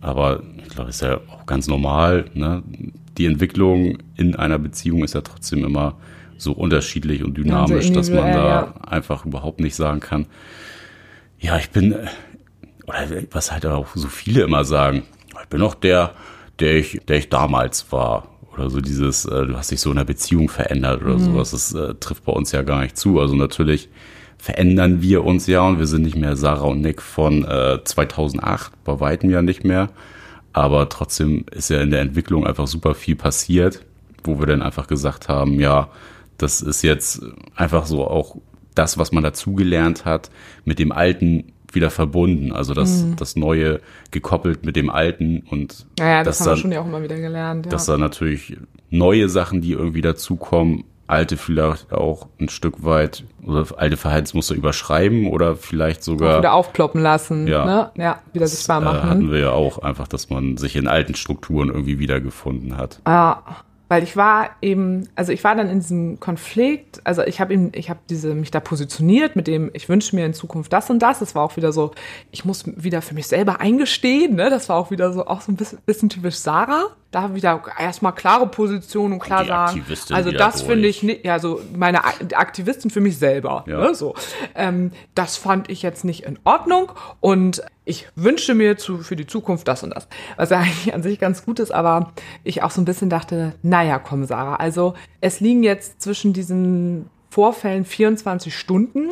[0.00, 2.24] Aber ich glaube, ist ja auch ganz normal.
[2.34, 2.64] Ne?
[3.16, 5.94] Die Entwicklung in einer Beziehung ist ja trotzdem immer
[6.38, 8.74] so unterschiedlich und dynamisch, dass man da ja.
[8.82, 10.26] einfach überhaupt nicht sagen kann,
[11.38, 11.94] ja, ich bin,
[12.86, 15.04] oder was halt auch so viele immer sagen,
[15.40, 16.14] ich bin auch der,
[16.58, 18.28] der ich, der ich damals war.
[18.56, 21.24] Oder so dieses, äh, du hast dich so in der Beziehung verändert oder mhm.
[21.24, 21.50] sowas.
[21.50, 23.20] Das äh, trifft bei uns ja gar nicht zu.
[23.20, 23.88] Also natürlich
[24.38, 28.72] verändern wir uns ja und wir sind nicht mehr Sarah und Nick von äh, 2008,
[28.84, 29.90] bei weitem ja nicht mehr.
[30.52, 33.84] Aber trotzdem ist ja in der Entwicklung einfach super viel passiert,
[34.24, 35.90] wo wir dann einfach gesagt haben, ja,
[36.38, 37.22] das ist jetzt
[37.54, 38.36] einfach so auch
[38.74, 40.30] das, was man dazugelernt hat,
[40.64, 42.50] mit dem Alten wieder verbunden.
[42.50, 43.14] Also das, mhm.
[43.14, 46.86] das Neue gekoppelt mit dem Alten und ja, ja das haben wir schon ja auch
[46.86, 47.66] immer wieder gelernt.
[47.66, 47.70] Ja.
[47.70, 48.56] Dass da natürlich
[48.90, 55.28] neue Sachen, die irgendwie dazukommen, alte vielleicht auch ein Stück weit oder alte Verhaltensmuster überschreiben
[55.28, 57.90] oder vielleicht sogar auch wieder aufploppen lassen, ja, ne?
[57.96, 59.06] ja wieder sichtbar machen.
[59.06, 63.00] Äh, hatten wir ja auch einfach, dass man sich in alten Strukturen irgendwie wiedergefunden hat.
[63.06, 63.42] Ja,
[63.88, 67.70] weil ich war eben, also ich war dann in diesem Konflikt, also ich habe ihm,
[67.72, 71.00] ich habe diese mich da positioniert mit dem, ich wünsche mir in Zukunft das und
[71.00, 71.20] das.
[71.20, 71.92] Das war auch wieder so,
[72.32, 74.50] ich muss wieder für mich selber eingestehen, ne?
[74.50, 78.14] Das war auch wieder so auch so ein bisschen, bisschen typisch Sarah da wieder erstmal
[78.14, 83.00] klare Position und klar sagen, also das finde ich nicht, ja, so meine Aktivistin für
[83.00, 83.78] mich selber, ja.
[83.78, 84.14] ne, so.
[84.54, 89.26] Ähm, das fand ich jetzt nicht in Ordnung und ich wünsche mir zu, für die
[89.26, 90.08] Zukunft das und das.
[90.36, 93.54] Was ja eigentlich an sich ganz gut ist, aber ich auch so ein bisschen dachte,
[93.62, 99.10] naja, komm, Sarah, also es liegen jetzt zwischen diesen Vorfällen 24 Stunden.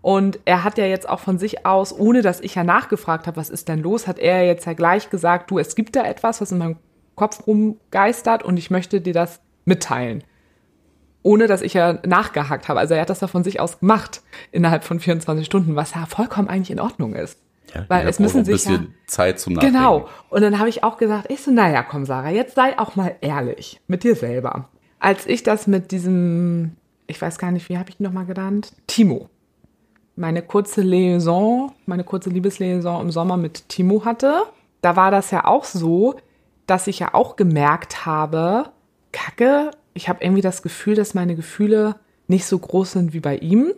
[0.00, 3.36] Und er hat ja jetzt auch von sich aus, ohne dass ich ja nachgefragt habe,
[3.36, 6.40] was ist denn los, hat er jetzt ja gleich gesagt, du, es gibt da etwas,
[6.40, 6.76] was in meinem
[7.18, 10.24] Kopf rumgeistert und ich möchte dir das mitteilen.
[11.22, 12.80] Ohne dass ich ja nachgehakt habe.
[12.80, 16.06] Also er hat das ja von sich aus gemacht innerhalb von 24 Stunden, was ja
[16.06, 17.38] vollkommen eigentlich in Ordnung ist.
[17.74, 19.76] Ja, Weil es müssen sich ja, Zeit zum Nachdenken.
[19.76, 20.08] Genau.
[20.30, 23.16] Und dann habe ich auch gesagt, ich so, naja, komm Sarah, jetzt sei auch mal
[23.20, 24.68] ehrlich mit dir selber.
[25.00, 26.76] Als ich das mit diesem,
[27.06, 28.72] ich weiß gar nicht, wie habe ich ihn nochmal genannt?
[28.86, 29.28] Timo.
[30.16, 34.44] Meine kurze Liaison, meine kurze Liebesliaison im Sommer mit Timo hatte,
[34.80, 36.16] da war das ja auch so,
[36.68, 38.70] dass ich ja auch gemerkt habe,
[39.10, 41.96] Kacke, ich habe irgendwie das Gefühl, dass meine Gefühle
[42.28, 43.72] nicht so groß sind wie bei ihm.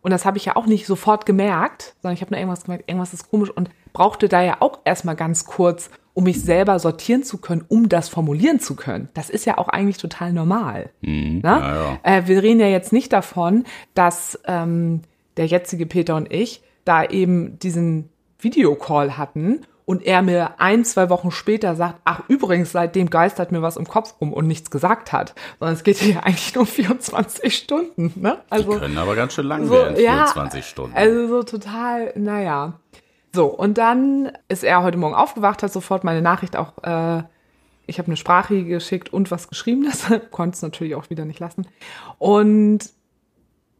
[0.00, 2.88] Und das habe ich ja auch nicht sofort gemerkt, sondern ich habe nur irgendwas gemerkt,
[2.88, 7.24] irgendwas ist komisch und brauchte da ja auch erstmal ganz kurz, um mich selber sortieren
[7.24, 9.08] zu können, um das formulieren zu können.
[9.14, 10.90] Das ist ja auch eigentlich total normal.
[11.00, 11.98] Mhm, ja.
[12.04, 15.02] Äh, wir reden ja jetzt nicht davon, dass ähm,
[15.36, 21.08] der jetzige Peter und ich da eben diesen Videocall hatten und er mir ein, zwei
[21.08, 25.12] Wochen später sagt, ach übrigens, seitdem geistert mir was im Kopf rum und nichts gesagt
[25.12, 25.34] hat.
[25.60, 28.12] Sondern es geht hier eigentlich nur 24 Stunden.
[28.16, 28.38] Ne?
[28.50, 30.96] Also, Die können aber ganz schön lang so, werden, 24 ja, Stunden.
[30.96, 32.80] Also so total, naja.
[33.32, 37.22] So, und dann ist er heute Morgen aufgewacht, hat sofort meine Nachricht auch, äh,
[37.86, 41.38] ich habe eine Sprache geschickt und was geschrieben, das konnte es natürlich auch wieder nicht
[41.38, 41.64] lassen.
[42.18, 42.90] Und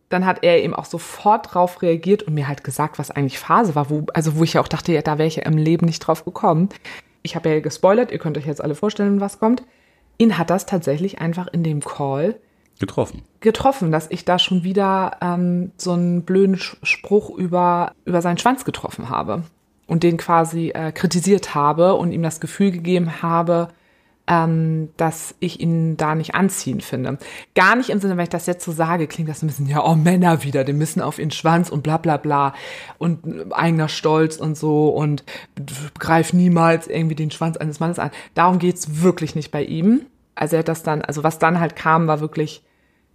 [0.08, 3.74] dann hat er eben auch sofort drauf reagiert und mir halt gesagt, was eigentlich Phase
[3.74, 5.86] war, wo, also wo ich ja auch dachte, ja, da wäre ich ja im Leben
[5.86, 6.68] nicht drauf gekommen.
[7.22, 9.64] Ich habe ja gespoilert, ihr könnt euch jetzt alle vorstellen, was kommt.
[10.18, 12.36] Ihn hat das tatsächlich einfach in dem Call
[12.78, 13.22] getroffen.
[13.40, 18.64] Getroffen, dass ich da schon wieder ähm, so einen blöden Spruch über, über seinen Schwanz
[18.64, 19.42] getroffen habe
[19.86, 23.68] und den quasi äh, kritisiert habe und ihm das Gefühl gegeben habe,
[24.28, 27.18] ähm, dass ich ihn da nicht anziehen finde.
[27.54, 29.84] Gar nicht im Sinne, wenn ich das jetzt so sage, klingt das ein bisschen, ja,
[29.84, 32.54] oh, Männer wieder, die müssen auf ihren Schwanz und bla bla bla
[32.98, 35.24] und eigener Stolz und so und
[35.98, 38.10] greif niemals irgendwie den Schwanz eines Mannes an.
[38.34, 40.06] Darum geht's wirklich nicht bei ihm.
[40.34, 42.62] Also er hat das dann, also was dann halt kam, war wirklich,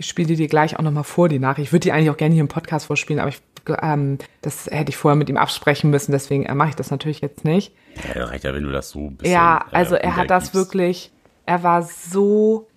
[0.02, 1.68] ich spiele dir gleich auch nochmal vor, die Nachricht.
[1.68, 3.40] Ich würde die eigentlich auch gerne hier im Podcast vorspielen, aber ich,
[3.84, 7.22] ähm, das hätte ich vorher mit ihm absprechen müssen, deswegen äh, mache ich das natürlich
[7.22, 7.74] jetzt nicht.
[8.16, 10.32] Ja, reicht ja, wenn du das so ein bisschen, Ja, äh, also äh, er hat
[10.32, 11.12] das wirklich,
[11.46, 12.68] er war so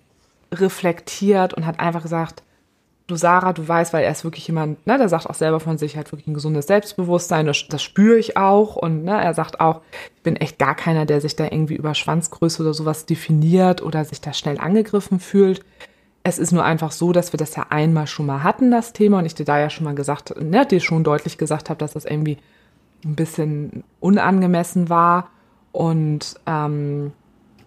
[0.53, 2.43] reflektiert und hat einfach gesagt,
[3.07, 5.79] du Sarah, du weißt, weil er ist wirklich jemand, ne, der sagt auch selber von
[5.79, 9.59] sich, hat wirklich ein gesundes Selbstbewusstsein, das, das spüre ich auch und ne, er sagt
[9.59, 9.81] auch,
[10.15, 14.05] ich bin echt gar keiner, der sich da irgendwie über Schwanzgröße oder sowas definiert oder
[14.05, 15.65] sich da schnell angegriffen fühlt.
[16.27, 19.19] Es ist nur einfach so, dass wir das ja einmal schon mal hatten, das Thema,
[19.19, 21.93] und ich dir da ja schon mal gesagt, ne, dir schon deutlich gesagt habe, dass
[21.93, 22.39] das irgendwie
[23.05, 25.29] ein bisschen unangemessen war.
[25.71, 27.11] Und ähm,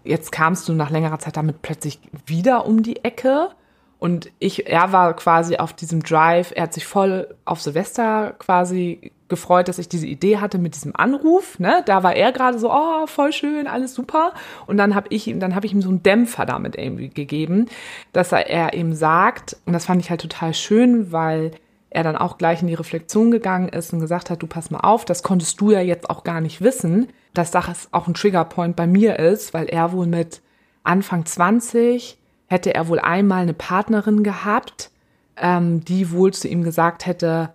[0.02, 3.50] jetzt kamst du nach längerer Zeit damit plötzlich wieder um die Ecke
[3.98, 9.12] und ich, er war quasi auf diesem Drive, er hat sich voll auf Silvester quasi
[9.28, 11.58] gefreut, dass ich diese Idee hatte mit diesem Anruf.
[11.58, 11.82] Ne?
[11.84, 14.32] Da war er gerade so, oh, voll schön, alles super.
[14.66, 17.66] Und dann habe ich ihm, dann habe ich ihm so einen Dämpfer damit irgendwie gegeben,
[18.12, 21.50] dass er, er eben sagt, und das fand ich halt total schön, weil
[21.90, 24.80] er dann auch gleich in die Reflexion gegangen ist und gesagt hat, du pass mal
[24.80, 28.76] auf, das konntest du ja jetzt auch gar nicht wissen, dass das auch ein Triggerpoint
[28.76, 30.40] bei mir ist, weil er wohl mit
[30.84, 32.17] Anfang 20
[32.48, 34.90] hätte er wohl einmal eine Partnerin gehabt,
[35.36, 37.52] ähm, die wohl zu ihm gesagt hätte,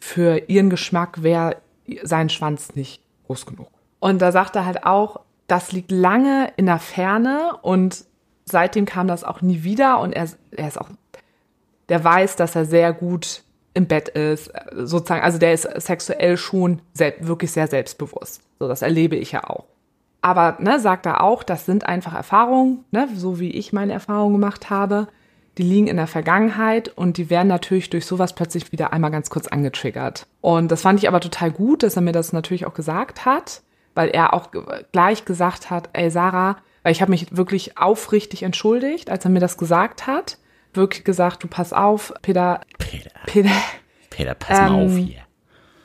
[0.00, 1.56] für ihren Geschmack wäre
[2.02, 3.68] sein Schwanz nicht groß genug.
[4.00, 8.04] Und da sagt er halt auch, das liegt lange in der Ferne und
[8.44, 10.88] seitdem kam das auch nie wieder und er, er ist auch,
[11.88, 13.42] der weiß, dass er sehr gut
[13.74, 18.42] im Bett ist, sozusagen, also der ist sexuell schon wirklich sehr selbstbewusst.
[18.58, 19.64] So, das erlebe ich ja auch.
[20.22, 24.34] Aber ne, sagt er auch, das sind einfach Erfahrungen, ne, so wie ich meine Erfahrungen
[24.34, 25.08] gemacht habe.
[25.58, 29.30] Die liegen in der Vergangenheit und die werden natürlich durch sowas plötzlich wieder einmal ganz
[29.30, 30.26] kurz angetriggert.
[30.40, 33.62] Und das fand ich aber total gut, dass er mir das natürlich auch gesagt hat,
[33.94, 34.50] weil er auch
[34.92, 39.40] gleich gesagt hat, ey Sarah, weil ich habe mich wirklich aufrichtig entschuldigt, als er mir
[39.40, 40.38] das gesagt hat.
[40.72, 42.60] Wirklich gesagt, du pass auf, Peter.
[42.78, 43.10] Peter.
[43.26, 43.50] Peter.
[44.08, 45.20] Peter, pass mal Ähm, auf hier.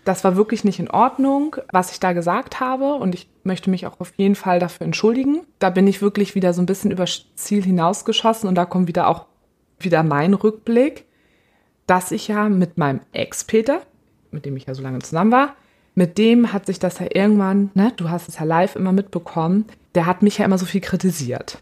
[0.06, 2.94] Das war wirklich nicht in Ordnung, was ich da gesagt habe.
[2.94, 5.42] Und ich möchte mich auch auf jeden Fall dafür entschuldigen.
[5.60, 8.48] Da bin ich wirklich wieder so ein bisschen übers Ziel hinausgeschossen.
[8.48, 9.26] Und da kommt wieder auch
[9.80, 11.06] wieder mein Rückblick,
[11.88, 13.82] dass ich ja mit meinem Ex-Peter,
[14.32, 15.56] mit dem ich ja so lange zusammen war,
[15.96, 19.66] mit dem hat sich das ja irgendwann, ne, du hast es ja live immer mitbekommen,
[19.96, 21.60] der hat mich ja immer so viel kritisiert.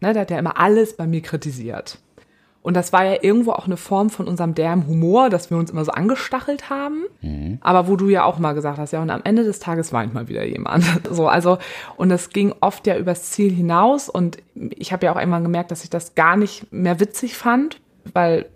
[0.00, 1.98] Ne, der hat ja immer alles bei mir kritisiert.
[2.62, 5.70] Und das war ja irgendwo auch eine Form von unserem derben Humor, dass wir uns
[5.70, 7.02] immer so angestachelt haben.
[7.60, 10.14] Aber wo du ja auch mal gesagt hast, ja, und am Ende des Tages weint
[10.14, 10.84] mal wieder jemand.
[11.10, 11.58] So, also,
[11.96, 14.08] und das ging oft ja übers Ziel hinaus.
[14.08, 17.80] Und ich habe ja auch einmal gemerkt, dass ich das gar nicht mehr witzig fand,
[18.12, 18.46] weil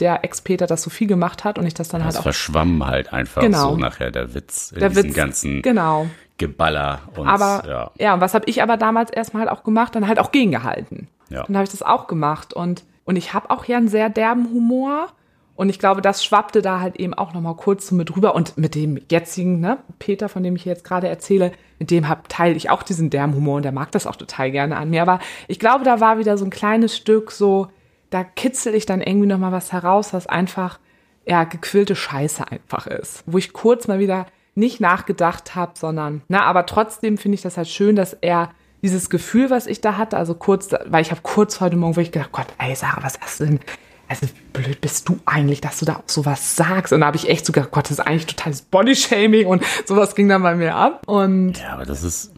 [0.00, 2.22] der Ex-Peter das so viel gemacht hat und ich das dann Das halt auch.
[2.24, 3.70] verschwamm halt einfach Genau.
[3.70, 6.06] so nachher der Witz in Der diesem Witz, ganzen genau.
[6.36, 7.90] Geballer und Aber ja.
[7.98, 8.14] ja.
[8.14, 9.94] und was habe ich aber damals erstmal halt auch gemacht?
[9.94, 11.06] Dann halt auch gegengehalten.
[11.30, 11.44] Ja.
[11.44, 14.50] Dann habe ich das auch gemacht und und ich habe auch ja einen sehr derben
[14.50, 15.08] Humor.
[15.56, 18.34] Und ich glaube, das schwappte da halt eben auch noch mal kurz so mit rüber.
[18.34, 22.28] Und mit dem jetzigen, ne, Peter, von dem ich jetzt gerade erzähle, mit dem hab
[22.28, 23.56] teile ich auch diesen derben Humor.
[23.56, 26.36] Und der mag das auch total gerne an mir, aber ich glaube, da war wieder
[26.38, 27.68] so ein kleines Stück so,
[28.10, 30.78] da kitzel ich dann irgendwie noch mal was heraus, was einfach
[31.26, 36.44] ja gequillte Scheiße einfach ist, wo ich kurz mal wieder nicht nachgedacht habe, sondern na,
[36.44, 38.50] aber trotzdem finde ich das halt schön, dass er
[38.84, 42.12] dieses Gefühl, was ich da hatte, also kurz, weil ich habe kurz heute Morgen wirklich
[42.12, 43.60] gedacht, Gott, ey Sarah, was hast du denn?
[44.06, 46.92] Also wie blöd bist du eigentlich, dass du da auch sowas sagst?
[46.92, 50.14] Und da habe ich echt so gedacht, Gott, das ist eigentlich totales Bodyshaming und sowas
[50.14, 51.02] ging dann bei mir ab.
[51.06, 52.32] Und Ja, aber das ist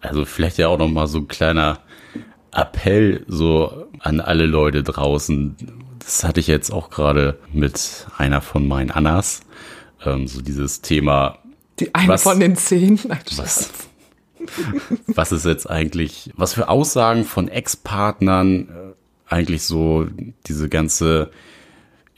[0.00, 1.78] also vielleicht ja auch noch mal so ein kleiner
[2.52, 5.56] Appell so an alle Leute draußen.
[6.00, 9.42] Das hatte ich jetzt auch gerade mit einer von meinen Annas.
[10.04, 11.38] Ähm, so dieses Thema,
[11.78, 12.98] die eine Was- von den zehn.
[13.06, 13.70] Nein, was,
[15.06, 20.06] was ist jetzt eigentlich, was für Aussagen von Ex-Partnern äh, eigentlich so
[20.46, 21.30] diese ganze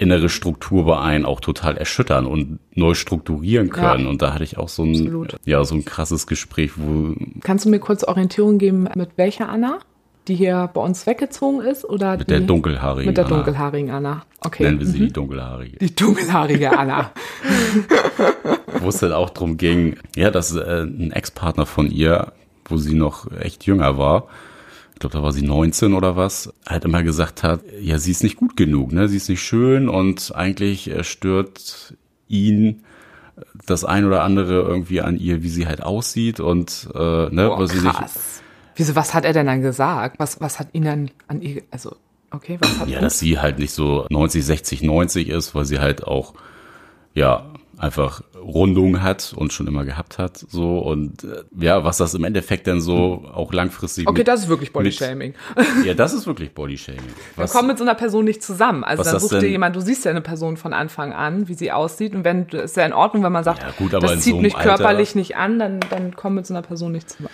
[0.01, 4.05] innere Struktur bei einen auch total erschüttern und neu strukturieren können.
[4.05, 4.11] Ja.
[4.11, 5.37] Und da hatte ich auch so ein, Absolut.
[5.45, 9.81] ja, so ein krasses Gespräch, wo Kannst du mir kurz Orientierung geben, mit welcher Anna?
[10.31, 11.85] Die hier bei uns weggezogen ist?
[11.85, 13.35] Oder mit die, der dunkelhaarigen Mit der Anna.
[13.35, 14.23] dunkelhaarigen Anna.
[14.39, 14.63] Okay.
[14.63, 15.79] Nennen wir sie die dunkelhaarige.
[15.79, 17.11] Die dunkelhaarige Anna.
[18.81, 22.33] Wo es dann auch drum ging, ja, dass äh, ein Ex-Partner von ihr,
[22.65, 24.29] wo sie noch echt jünger war,
[24.93, 28.23] ich glaube, da war sie 19 oder was, halt immer gesagt hat, ja, sie ist
[28.23, 29.09] nicht gut genug, ne?
[29.09, 31.97] Sie ist nicht schön und eigentlich äh, stört
[32.29, 32.85] ihn
[33.67, 37.59] das ein oder andere irgendwie an ihr, wie sie halt aussieht und äh, ne, Boah,
[37.59, 37.91] weil sie sich.
[38.81, 40.19] Wieso, was hat er denn dann gesagt?
[40.19, 41.97] Was, was hat ihn dann an ihr, also,
[42.31, 45.79] okay, was hat Ja, dass sie halt nicht so 90, 60, 90 ist, weil sie
[45.81, 46.33] halt auch,
[47.15, 47.45] ja,
[47.77, 52.25] einfach Rundung hat und schon immer gehabt hat, so und äh, ja, was das im
[52.25, 54.07] Endeffekt dann so auch langfristig.
[54.07, 55.35] Okay, mit- das ist wirklich Bodyshaming.
[55.85, 57.01] Ja, das ist wirklich Bodyshaming.
[57.37, 58.85] Wir Was, kommen mit so einer Person nicht zusammen.
[58.85, 61.73] Also dann sucht dir jemand, du siehst ja eine Person von Anfang an, wie sie
[61.73, 62.15] aussieht.
[62.15, 64.43] Und wenn ist ja in Ordnung, wenn man sagt, Ja, gut, das so zieht einem
[64.43, 67.31] mich Alter- körperlich nicht an, dann, dann komm mit so einer Person nicht zusammen.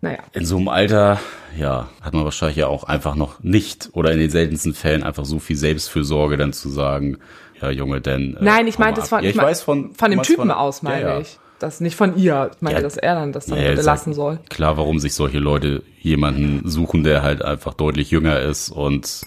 [0.00, 0.18] Naja.
[0.32, 1.20] In so einem Alter,
[1.58, 5.24] ja, hat man wahrscheinlich ja auch einfach noch nicht oder in den seltensten Fällen einfach
[5.24, 7.18] so viel Selbstfürsorge dann zu sagen,
[7.60, 8.36] ja, Junge, denn.
[8.36, 10.82] Äh, Nein, ich meinte das von, ja, ich, weiß von, von dem Typen von, aus,
[10.82, 11.20] meine ja, ja.
[11.20, 11.38] ich.
[11.58, 12.50] Das nicht von ihr.
[12.54, 14.40] Ich meine, dass er dann das dann nee, lassen soll.
[14.50, 19.22] Klar, warum sich solche Leute jemanden suchen, der halt einfach deutlich jünger ist und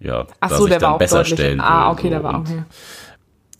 [0.00, 1.38] ja, Ach so, der war auch besser deutlich.
[1.38, 2.08] stellen Ah, okay, so.
[2.10, 2.44] der war auch.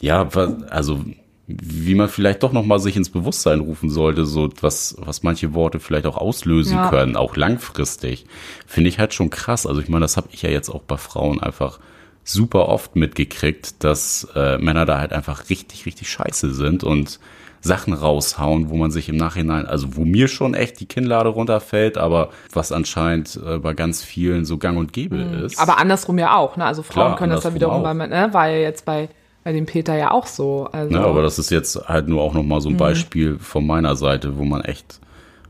[0.01, 0.29] Ja,
[0.71, 1.05] also
[1.49, 5.55] wie man vielleicht doch noch mal sich ins Bewusstsein rufen sollte, so was was manche
[5.55, 6.91] Worte vielleicht auch auslösen ja.
[6.91, 8.27] können, auch langfristig,
[8.67, 9.67] finde ich halt schon krass.
[9.67, 11.81] Also ich meine, das habe ich ja jetzt auch bei Frauen einfach
[12.23, 17.19] super oft mitgekriegt, dass äh, Männer da halt einfach richtig richtig scheiße sind und
[17.61, 21.97] Sachen raushauen, wo man sich im Nachhinein, also wo mir schon echt die Kinnlade runterfällt,
[21.97, 25.45] aber was anscheinend äh, bei ganz vielen so gang und gäbe mhm.
[25.45, 25.59] ist.
[25.59, 26.67] Aber andersrum ja auch, ne?
[26.67, 27.95] Also Frauen Klar, können das ja wiederum auch.
[27.95, 28.29] bei, ne?
[28.33, 29.09] War ja jetzt bei
[29.49, 30.69] bei dem Peter ja auch so.
[30.73, 30.95] Also.
[30.95, 32.79] Ja, aber das ist jetzt halt nur auch nochmal so ein mhm.
[32.79, 35.01] Beispiel von meiner Seite, wo man echt,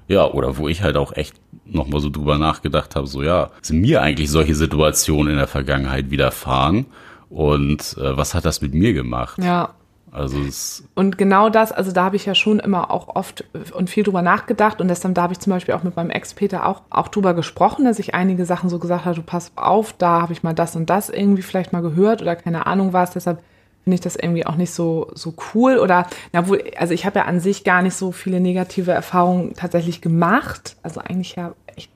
[0.06, 1.34] ja, oder wo ich halt auch echt
[1.64, 6.12] nochmal so drüber nachgedacht habe, so ja, sind mir eigentlich solche Situationen in der Vergangenheit
[6.12, 6.86] widerfahren
[7.28, 9.42] und äh, was hat das mit mir gemacht?
[9.42, 9.70] Ja.
[10.12, 13.90] Also es und genau das, also da habe ich ja schon immer auch oft und
[13.90, 16.82] viel drüber nachgedacht und deshalb da habe ich zum Beispiel auch mit meinem Ex-Peter auch,
[16.88, 20.32] auch drüber gesprochen, dass ich einige Sachen so gesagt habe, du pass auf, da habe
[20.32, 23.42] ich mal das und das irgendwie vielleicht mal gehört oder keine Ahnung was, deshalb
[23.88, 25.78] finde ich das irgendwie auch nicht so, so cool.
[25.78, 29.54] Oder, na wohl, also ich habe ja an sich gar nicht so viele negative Erfahrungen
[29.54, 30.76] tatsächlich gemacht.
[30.82, 31.90] Also eigentlich ja echt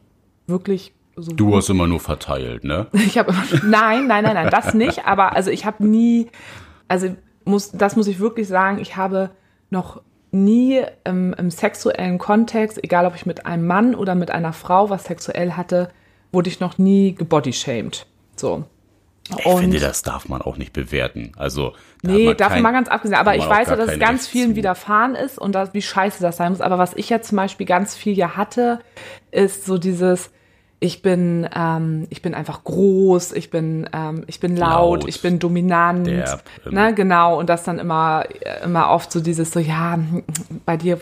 [0.46, 1.32] wirklich so.
[1.32, 2.86] Du hast immer nur verteilt, ne?
[2.94, 5.04] Ich habe nein, nein, nein, nein, das nicht.
[5.04, 6.30] Aber also ich habe nie,
[6.88, 7.14] also
[7.44, 9.28] muss, das muss ich wirklich sagen, ich habe
[9.68, 14.54] noch nie im, im sexuellen Kontext, egal ob ich mit einem Mann oder mit einer
[14.54, 15.90] Frau was sexuell hatte,
[16.32, 18.06] wurde ich noch nie gebodyshamed.
[18.34, 18.64] So.
[19.38, 21.32] Ich und finde, das darf man auch nicht bewerten.
[21.36, 23.18] Also nee, davon mal ganz abgesehen.
[23.18, 26.36] Aber ich weiß ja, dass es ganz vielen widerfahren ist und dass, wie scheiße das
[26.36, 26.60] sein muss.
[26.60, 28.80] Aber was ich jetzt zum Beispiel ganz viel ja hatte,
[29.30, 30.30] ist so dieses,
[30.80, 35.22] ich bin, ähm, ich bin einfach groß, ich bin, ähm, ich bin laut, laut ich
[35.22, 37.38] bin dominant, derb, ne, genau.
[37.38, 38.24] Und das dann immer,
[38.64, 39.98] immer oft so dieses so, ja,
[40.66, 40.98] bei dir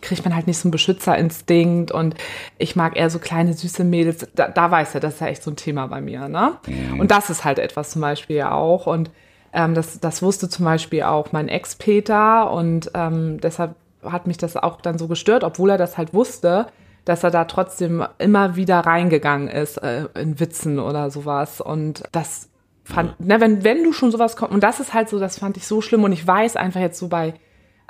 [0.00, 2.14] kriegt man halt nicht so einen Beschützerinstinkt und
[2.58, 4.26] ich mag eher so kleine süße Mädels.
[4.34, 6.58] Da, da weiß er, das ist ja echt so ein Thema bei mir, ne?
[6.66, 7.00] Mhm.
[7.00, 9.10] Und das ist halt etwas zum Beispiel ja auch und
[9.52, 14.56] ähm, das, das wusste zum Beispiel auch mein Ex-Peter und ähm, deshalb hat mich das
[14.56, 16.66] auch dann so gestört, obwohl er das halt wusste
[17.04, 21.60] dass er da trotzdem immer wieder reingegangen ist äh, in Witzen oder sowas.
[21.60, 22.48] Und das
[22.84, 23.26] fand, ja.
[23.26, 25.66] ne, wenn, wenn du schon sowas kommst, und das ist halt so, das fand ich
[25.66, 27.34] so schlimm und ich weiß einfach jetzt so bei,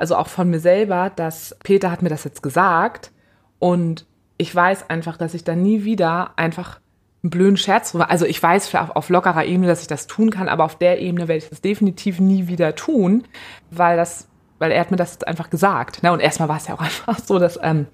[0.03, 3.11] also auch von mir selber, dass Peter hat mir das jetzt gesagt
[3.59, 6.81] und ich weiß einfach, dass ich da nie wieder einfach
[7.23, 10.31] einen blöden Scherz drüber, also ich weiß auf, auf lockerer Ebene, dass ich das tun
[10.31, 13.25] kann, aber auf der Ebene werde ich das definitiv nie wieder tun,
[13.71, 14.29] weil das,
[14.59, 16.03] weil er hat mir das jetzt einfach gesagt.
[16.03, 16.13] Ne?
[16.13, 17.87] Und erstmal war es ja auch einfach so, dass ähm,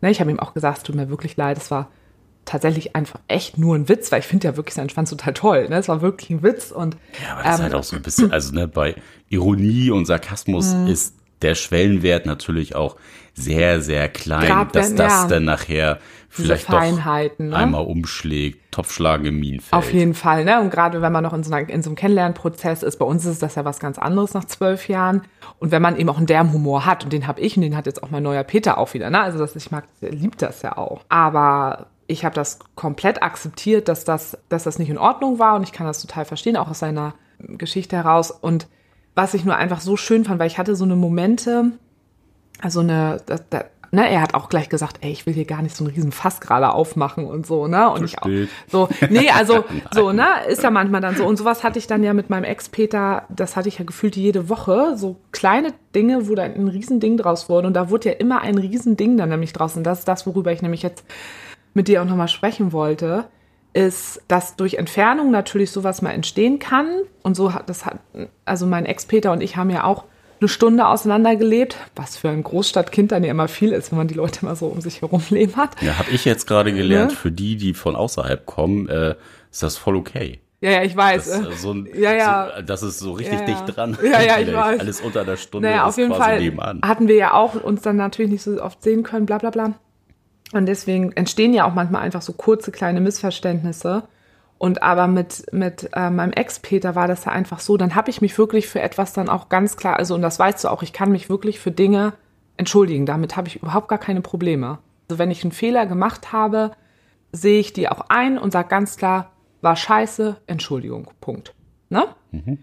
[0.00, 1.90] Ne, ich habe ihm auch gesagt, es tut mir wirklich leid, es war
[2.46, 5.68] tatsächlich einfach echt nur ein Witz, weil ich finde ja wirklich seinen Schwanz total toll.
[5.68, 5.76] Ne?
[5.76, 8.02] Es war wirklich ein Witz und ja, aber das ähm, ist halt auch so ein
[8.02, 8.96] bisschen, also ne, bei
[9.28, 10.86] Ironie und Sarkasmus mhm.
[10.86, 12.96] ist der Schwellenwert natürlich auch
[13.34, 16.80] sehr, sehr klein, Grad dass wenn, das ja, dann nachher vielleicht doch
[17.38, 17.56] ne?
[17.56, 19.72] einmal umschlägt, Topfschlagen im Minenfeld.
[19.72, 20.60] Auf jeden Fall, ne?
[20.60, 23.24] Und gerade wenn man noch in so, einer, in so einem Kennenlernprozess ist, bei uns
[23.24, 25.22] ist das ja was ganz anderes nach zwölf Jahren.
[25.58, 27.76] Und wenn man eben auch einen derben Humor hat, und den habe ich und den
[27.76, 29.20] hat jetzt auch mein neuer Peter auch wieder, ne?
[29.20, 31.02] Also das, ich mag, liebt das ja auch.
[31.08, 35.62] Aber ich habe das komplett akzeptiert, dass das, dass das nicht in Ordnung war und
[35.62, 38.30] ich kann das total verstehen, auch aus seiner Geschichte heraus.
[38.30, 38.68] Und
[39.20, 41.72] was ich nur einfach so schön fand, weil ich hatte so eine Momente,
[42.60, 45.60] also eine, da, da, ne, er hat auch gleich gesagt, ey, ich will hier gar
[45.60, 47.90] nicht so einen riesen Fass gerade aufmachen und so, ne?
[47.90, 48.28] Und ich auch.
[48.66, 51.26] So, nee, also so, ne, ist ja manchmal dann so.
[51.26, 54.48] Und sowas hatte ich dann ja mit meinem Ex-Peter, das hatte ich ja gefühlt jede
[54.48, 57.66] Woche, so kleine Dinge, wo da ein Riesending draus wurde.
[57.66, 59.76] Und da wurde ja immer ein Riesending dann nämlich draus.
[59.76, 61.04] Und das ist das, worüber ich nämlich jetzt
[61.74, 63.26] mit dir auch nochmal sprechen wollte
[63.72, 66.88] ist, dass durch Entfernung natürlich sowas mal entstehen kann.
[67.22, 67.98] Und so hat das hat,
[68.44, 70.04] also mein Ex-Peter und ich haben ja auch
[70.40, 74.14] eine Stunde auseinandergelebt, was für ein Großstadtkind dann ja immer viel ist, wenn man die
[74.14, 75.80] Leute mal so um sich herum leben hat.
[75.82, 77.16] Ja, habe ich jetzt gerade gelernt, ne?
[77.16, 79.14] für die, die von außerhalb kommen, äh,
[79.50, 80.40] ist das voll okay.
[80.62, 81.30] Ja, ja, ich weiß.
[81.30, 82.52] Das, äh, so ein, ja, ja.
[82.56, 83.54] So, das ist so richtig ja, ja.
[83.54, 83.96] dicht dran.
[84.02, 84.80] Ja, ja, ich weiß.
[84.80, 86.80] Alles unter der Stunde naja, auf jeden Fall nebenan.
[86.84, 89.74] hatten wir ja auch uns dann natürlich nicht so oft sehen können, bla bla bla.
[90.52, 94.04] Und deswegen entstehen ja auch manchmal einfach so kurze kleine Missverständnisse.
[94.58, 98.20] Und aber mit, mit äh, meinem Ex-Peter war das ja einfach so, dann habe ich
[98.20, 100.92] mich wirklich für etwas dann auch ganz klar, also und das weißt du auch, ich
[100.92, 102.12] kann mich wirklich für Dinge
[102.58, 103.06] entschuldigen.
[103.06, 104.78] Damit habe ich überhaupt gar keine Probleme.
[105.08, 106.72] Also wenn ich einen Fehler gemacht habe,
[107.32, 109.32] sehe ich die auch ein und sage ganz klar,
[109.62, 111.54] war scheiße, Entschuldigung, Punkt.
[111.88, 112.04] Ne?
[112.32, 112.58] Mhm.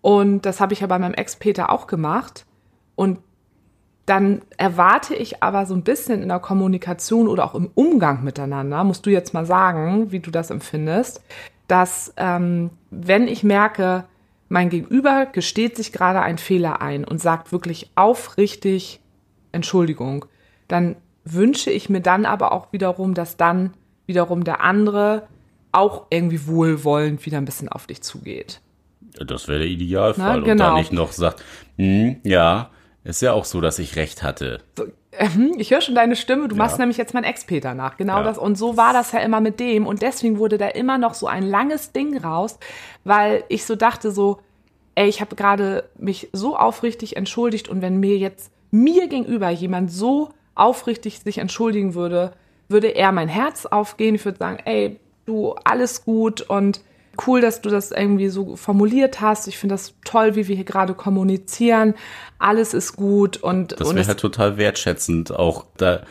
[0.00, 2.46] Und das habe ich ja bei meinem Ex-Peter auch gemacht.
[2.94, 3.18] Und
[4.06, 8.82] dann erwarte ich aber so ein bisschen in der Kommunikation oder auch im Umgang miteinander,
[8.84, 11.22] musst du jetzt mal sagen, wie du das empfindest,
[11.68, 14.04] dass ähm, wenn ich merke,
[14.48, 19.00] mein Gegenüber gesteht sich gerade einen Fehler ein und sagt wirklich aufrichtig
[19.52, 20.26] Entschuldigung,
[20.68, 23.72] dann wünsche ich mir dann aber auch wiederum, dass dann
[24.06, 25.28] wiederum der andere
[25.70, 28.60] auch irgendwie wohlwollend wieder ein bisschen auf dich zugeht.
[29.18, 30.40] Das wäre der Idealfall.
[30.40, 30.50] Na, genau.
[30.50, 31.42] Und dann nicht noch sagt,
[31.76, 32.70] hm, ja,
[33.04, 34.60] ist ja auch so, dass ich recht hatte.
[35.12, 36.62] Ähm, ich höre schon deine Stimme, du Ja.
[36.62, 37.96] machst nämlich jetzt mein Ex-Peter nach.
[37.96, 38.22] Genau Ja.
[38.22, 38.38] das.
[38.38, 39.86] Und so war das ja immer mit dem.
[39.86, 42.58] Und deswegen wurde da immer noch so ein langes Ding raus,
[43.04, 44.38] weil ich so dachte so,
[44.94, 49.90] ey, ich habe gerade mich so aufrichtig entschuldigt und wenn mir jetzt mir gegenüber jemand
[49.92, 52.32] so aufrichtig sich entschuldigen würde,
[52.68, 54.14] würde er mein Herz aufgehen.
[54.14, 56.80] Ich würde sagen, ey, du, alles gut und
[57.26, 59.48] cool, dass du das irgendwie so formuliert hast.
[59.48, 61.94] Ich finde das toll, wie wir hier gerade kommunizieren.
[62.38, 66.02] Alles ist gut und, Das wäre halt total wertschätzend, auch da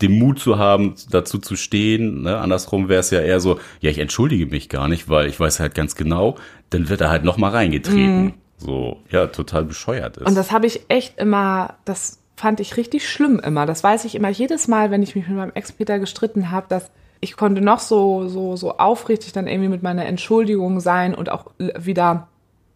[0.00, 2.22] den Mut zu haben, dazu zu stehen.
[2.22, 2.38] Ne?
[2.38, 5.60] Andersrum wäre es ja eher so, ja, ich entschuldige mich gar nicht, weil ich weiß
[5.60, 6.36] halt ganz genau,
[6.70, 8.34] dann wird er halt noch mal reingetreten.
[8.56, 10.26] So, ja, total bescheuert ist.
[10.26, 13.66] Und das habe ich echt immer, das fand ich richtig schlimm immer.
[13.66, 16.90] Das weiß ich immer jedes Mal, wenn ich mich mit meinem Ex-Peter gestritten habe, dass
[17.20, 21.46] ich konnte noch so, so, so aufrichtig dann irgendwie mit meiner Entschuldigung sein und auch
[21.58, 22.28] wieder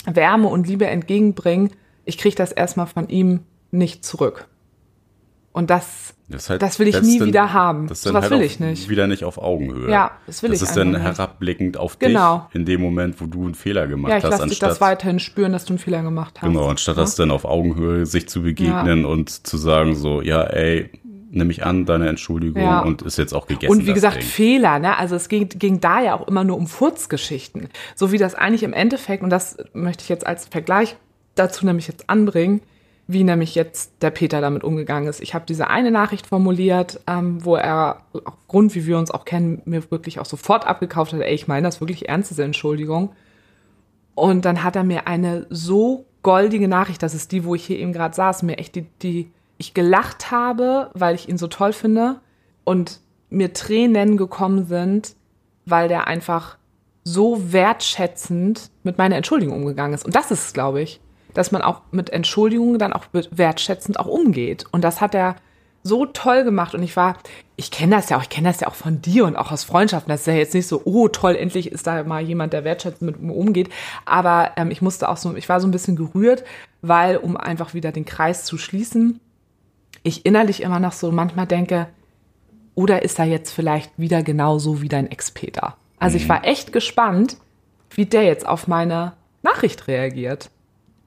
[0.06, 1.70] Wärme und Liebe entgegenbringen.
[2.04, 3.40] Ich kriege das erstmal von ihm
[3.70, 4.46] nicht zurück.
[5.52, 7.86] Und das, Das, halt- das will ich das nie dann- wieder haben.
[7.86, 8.88] Das dann Sowas halt will ich nicht.
[8.88, 9.88] Wieder nicht auf Augenhöhe.
[9.88, 12.46] Ja, das will das ich ist dann herabblickend auf Genau.
[12.48, 14.80] dich in dem Moment, wo du einen Fehler gemacht ja, ich hast, lasse dich das
[14.80, 16.48] weiterhin spüren, dass du einen Fehler gemacht hast.
[16.48, 20.90] genau, anstatt das dann auf Augenhöhe sich zu begegnen und zu sagen so, ja, ey,
[21.34, 22.80] nehme ich an, deine Entschuldigung Ja.
[22.80, 23.72] und ist jetzt auch gegessen.
[23.72, 24.22] Und wie gesagt, Ding.
[24.22, 24.96] Fehler, ne?
[24.98, 27.68] Also es ging, ging da ja auch immer nur um Furzgeschichten.
[27.94, 30.96] So wie das eigentlich im Endeffekt, und das möchte ich jetzt als Vergleich
[31.34, 32.60] dazu nämlich jetzt anbringen,
[33.06, 35.20] wie nämlich jetzt der Peter damit umgegangen ist.
[35.20, 39.60] Ich habe diese eine Nachricht formuliert, ähm, wo er aufgrund, wie wir uns auch kennen,
[39.66, 43.10] mir wirklich auch sofort abgekauft hat, ey, ich meine das wirklich ernst, diese Entschuldigung.
[44.14, 47.78] Und dann hat er mir eine so goldige Nachricht, das ist die, wo ich hier
[47.78, 51.72] eben gerade saß, mir echt die, die ich gelacht habe, weil ich ihn so toll
[51.72, 52.20] finde
[52.64, 53.00] und
[53.30, 55.16] mir Tränen gekommen sind,
[55.66, 56.56] weil der einfach
[57.04, 60.04] so wertschätzend mit meiner Entschuldigung umgegangen ist.
[60.04, 61.00] Und das ist glaube ich,
[61.34, 64.64] dass man auch mit Entschuldigungen dann auch wertschätzend auch umgeht.
[64.70, 65.36] Und das hat er
[65.84, 66.74] so toll gemacht.
[66.74, 67.18] Und ich war,
[67.56, 69.62] ich kenne das ja auch, ich kenne das ja auch von dir und auch aus
[69.62, 70.10] Freundschaften.
[70.10, 73.02] Das ist ja jetzt nicht so, oh toll, endlich ist da mal jemand, der wertschätzend
[73.02, 73.68] mit mir umgeht.
[74.06, 76.42] Aber ähm, ich musste auch so, ich war so ein bisschen gerührt,
[76.80, 79.20] weil, um einfach wieder den Kreis zu schließen,
[80.04, 81.88] ich innerlich immer noch so manchmal denke,
[82.76, 85.76] oder ist er jetzt vielleicht wieder genauso wie dein Ex-Peter?
[85.98, 87.36] Also ich war echt gespannt,
[87.90, 90.50] wie der jetzt auf meine Nachricht reagiert.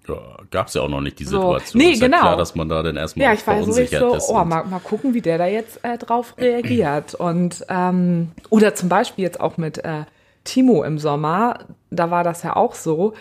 [0.07, 0.15] ja,
[0.51, 1.41] gab es ja auch noch nicht die So.
[1.41, 1.81] Situation.
[1.81, 2.19] Nee, ist ja genau.
[2.21, 5.13] klar, dass man da dann erstmal Ja, ich war so so, oh, mal, mal gucken,
[5.13, 7.13] wie der da jetzt äh, drauf reagiert.
[7.15, 10.05] Und ähm, oder zum Beispiel jetzt auch mit äh,
[10.45, 11.59] Timo im Sommer,
[11.91, 13.13] da war das ja auch so,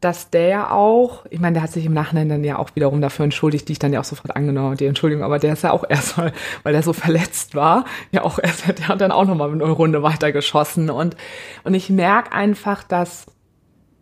[0.00, 3.24] dass der auch, ich meine, der hat sich im Nachhinein dann ja auch wiederum dafür
[3.24, 5.72] entschuldigt, die ich dann ja auch sofort angenommen habe, die Entschuldigung, aber der ist ja
[5.72, 6.32] auch erstmal,
[6.62, 10.02] weil er so verletzt war, ja auch erst, der hat dann auch nochmal eine Runde
[10.02, 10.88] weitergeschossen.
[10.88, 11.16] Und,
[11.64, 13.26] und ich merke einfach, dass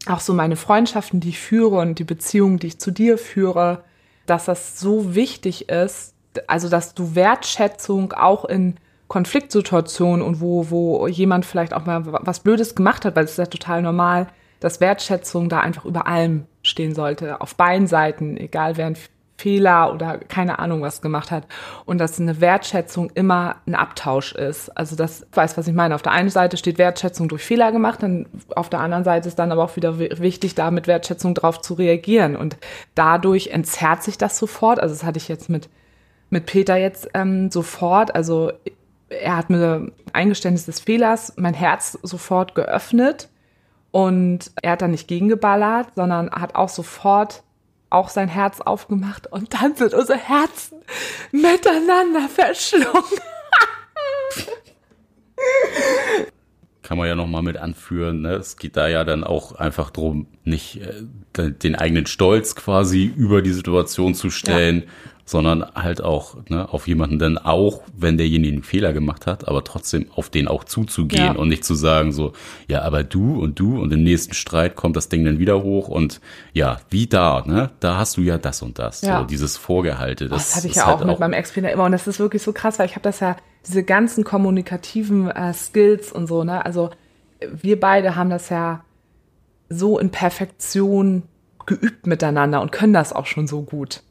[0.07, 3.83] auch so meine Freundschaften, die ich führe und die Beziehungen, die ich zu dir führe,
[4.27, 6.15] dass das so wichtig ist,
[6.47, 8.77] also dass du Wertschätzung auch in
[9.09, 13.39] Konfliktsituationen und wo, wo jemand vielleicht auch mal was Blödes gemacht hat, weil es ist
[13.39, 14.29] ja total normal,
[14.61, 18.97] dass Wertschätzung da einfach über allem stehen sollte, auf beiden Seiten, egal wer einen
[19.41, 21.47] Fehler oder keine Ahnung was gemacht hat.
[21.85, 24.77] Und dass eine Wertschätzung immer ein Abtausch ist.
[24.77, 25.95] Also das weiß, was ich meine.
[25.95, 29.39] Auf der einen Seite steht Wertschätzung durch Fehler gemacht, dann auf der anderen Seite ist
[29.39, 32.35] dann aber auch wieder wi- wichtig, da mit Wertschätzung drauf zu reagieren.
[32.35, 32.57] Und
[32.97, 34.81] dadurch entzerrt sich das sofort.
[34.81, 35.69] Also das hatte ich jetzt mit,
[36.31, 38.17] mit Peter jetzt ähm, sofort.
[38.17, 38.51] Also
[39.09, 43.29] er hat mir Eingeständnis des Fehlers mein Herz sofort geöffnet.
[43.91, 47.43] Und er hat dann nicht gegengeballert, sondern hat auch sofort
[47.91, 50.83] auch sein Herz aufgemacht und dann sind unsere Herzen
[51.33, 52.93] miteinander verschlungen.
[56.89, 58.23] kann man ja noch mal mit anführen.
[58.23, 58.37] Ne?
[58.37, 63.43] Es geht da ja dann auch einfach drum, nicht äh, den eigenen Stolz quasi über
[63.43, 64.85] die Situation zu stellen,
[65.29, 69.63] sondern halt auch ne, auf jemanden dann auch, wenn derjenige einen Fehler gemacht hat, aber
[69.63, 71.33] trotzdem auf den auch zuzugehen Ja.
[71.33, 72.33] und nicht zu sagen so,
[72.67, 75.89] ja, aber du und du und im nächsten Streit kommt das Ding dann wieder hoch
[75.89, 76.21] und
[76.55, 77.71] ja, wie da, ne?
[77.81, 79.21] Da hast du ja das und das, Ja.
[79.21, 80.29] so dieses Vorgehalte.
[80.29, 82.43] Das, Das hatte ich ja halt auch mit meinem Ex-Trainer immer und das ist wirklich
[82.43, 86.65] so krass, weil ich habe das ja, diese ganzen kommunikativen äh, Skills und so, ne?
[86.65, 86.89] Also
[87.53, 88.83] wir beide haben das ja
[89.69, 91.25] so in Perfektion
[91.67, 94.03] geübt miteinander und können das auch schon so gut.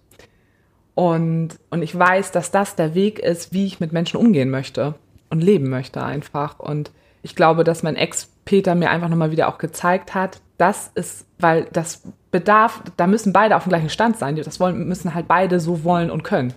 [0.98, 4.96] Und, und ich weiß, dass das der Weg ist, wie ich mit Menschen umgehen möchte
[5.30, 6.58] und leben möchte einfach.
[6.58, 6.90] Und
[7.22, 11.68] ich glaube, dass mein Ex-Peter mir einfach nochmal wieder auch gezeigt hat, das ist, weil
[11.72, 14.38] das bedarf, da müssen beide auf dem gleichen Stand sein.
[14.38, 16.56] Das wollen, müssen halt beide so wollen und können.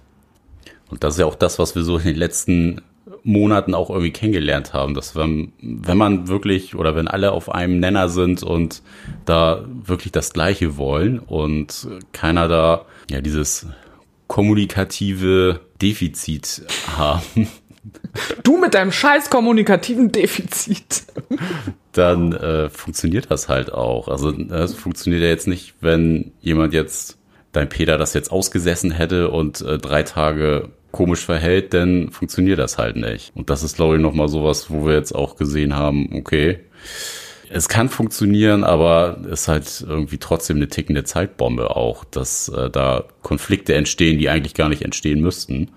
[0.88, 2.80] Und das ist ja auch das, was wir so in den letzten
[3.22, 7.78] Monaten auch irgendwie kennengelernt haben, dass wenn, wenn man wirklich oder wenn alle auf einem
[7.78, 8.80] Nenner sind und
[9.26, 13.66] da wirklich das Gleiche wollen und keiner da ja dieses
[14.30, 16.62] kommunikative Defizit
[16.96, 17.48] haben.
[18.42, 21.04] Du mit deinem scheiß kommunikativen Defizit.
[21.92, 24.08] Dann äh, funktioniert das halt auch.
[24.08, 27.16] Also es funktioniert ja jetzt nicht, wenn jemand jetzt
[27.52, 32.76] dein Peter das jetzt ausgesessen hätte und äh, drei Tage komisch verhält, dann funktioniert das
[32.76, 33.32] halt nicht.
[33.34, 36.60] Und das ist, glaube ich, nochmal sowas, wo wir jetzt auch gesehen haben, okay,
[37.52, 42.70] es kann funktionieren, aber es ist halt irgendwie trotzdem eine tickende Zeitbombe auch, dass äh,
[42.70, 45.70] da Konflikte entstehen, die eigentlich gar nicht entstehen müssten.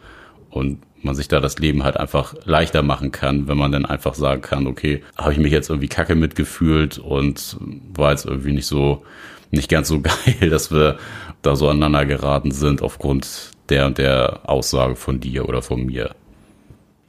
[0.51, 4.13] Und man sich da das Leben halt einfach leichter machen kann, wenn man dann einfach
[4.13, 7.57] sagen kann, okay, habe ich mich jetzt irgendwie kacke mitgefühlt und
[7.95, 9.03] war jetzt irgendwie nicht so,
[9.49, 9.99] nicht ganz so
[10.29, 10.97] geil, dass wir
[11.41, 16.11] da so aneinander geraten sind aufgrund der und der Aussage von dir oder von mir.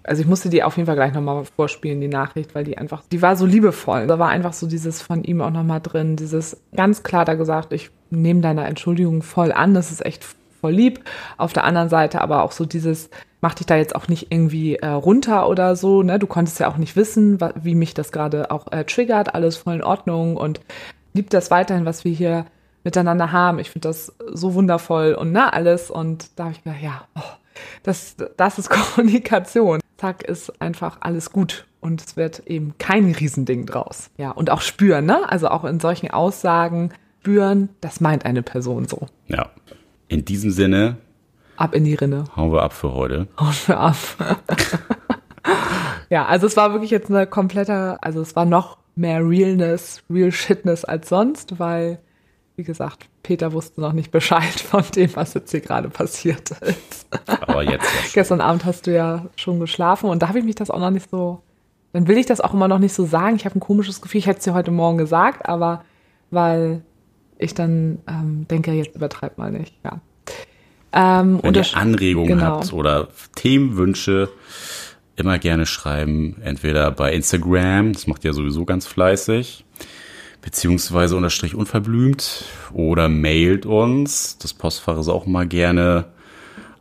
[0.04, 3.02] Also ich musste die auf jeden Fall gleich nochmal vorspielen, die Nachricht, weil die einfach,
[3.10, 4.06] die war so liebevoll.
[4.06, 7.72] Da war einfach so dieses von ihm auch nochmal drin, dieses ganz klar da gesagt,
[7.72, 10.24] ich nehme deine Entschuldigung voll an, das ist echt
[10.60, 11.00] voll lieb.
[11.38, 13.08] Auf der anderen Seite aber auch so dieses,
[13.40, 16.18] mach dich da jetzt auch nicht irgendwie äh, runter oder so, ne?
[16.18, 19.74] Du konntest ja auch nicht wissen, wie mich das gerade auch äh, triggert, alles voll
[19.74, 20.60] in Ordnung und
[21.14, 22.46] lieb das weiterhin, was wir hier
[22.84, 23.58] miteinander haben.
[23.58, 25.90] Ich finde das so wundervoll und ne, alles.
[25.90, 27.20] Und da habe ich gedacht, ja, oh,
[27.82, 29.80] das, das ist Kommunikation.
[30.04, 31.64] Zack, ist einfach alles gut.
[31.80, 34.10] Und es wird eben kein Riesending draus.
[34.18, 35.30] Ja, und auch spüren, ne?
[35.30, 39.06] Also auch in solchen Aussagen spüren, das meint eine Person so.
[39.28, 39.48] Ja.
[40.08, 40.98] In diesem Sinne.
[41.56, 42.24] Ab in die Rinne.
[42.36, 43.28] Hauen wir ab für heute.
[43.40, 43.96] Hauen wir ab.
[46.10, 50.32] ja, also es war wirklich jetzt eine komplette, also es war noch mehr Realness, Real
[50.32, 51.98] Shitness als sonst, weil
[52.56, 57.06] wie gesagt, Peter wusste noch nicht Bescheid von dem, was jetzt hier gerade passiert ist.
[57.26, 57.84] Aber jetzt.
[57.84, 60.80] Ja Gestern Abend hast du ja schon geschlafen und da habe ich mich das auch
[60.80, 61.40] noch nicht so.
[61.92, 63.36] Dann will ich das auch immer noch nicht so sagen.
[63.36, 65.84] Ich habe ein komisches Gefühl, ich hätte es dir heute Morgen gesagt, aber
[66.30, 66.82] weil
[67.38, 69.74] ich dann ähm, denke, jetzt übertreibt mal nicht.
[69.84, 70.00] Ja.
[70.92, 72.42] Ähm, Wenn ihr Anregungen genau.
[72.42, 74.28] habt oder Themenwünsche,
[75.16, 76.40] immer gerne schreiben.
[76.42, 79.64] Entweder bei Instagram, das macht ihr sowieso ganz fleißig
[80.44, 84.36] beziehungsweise unterstrich unverblümt oder mailt uns.
[84.36, 86.04] Das Postfach ist auch mal gerne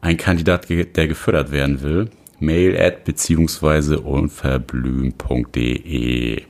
[0.01, 2.09] ein Kandidat, der gefördert werden will.
[2.39, 6.41] Mail at beziehungsweise unverblümt.de.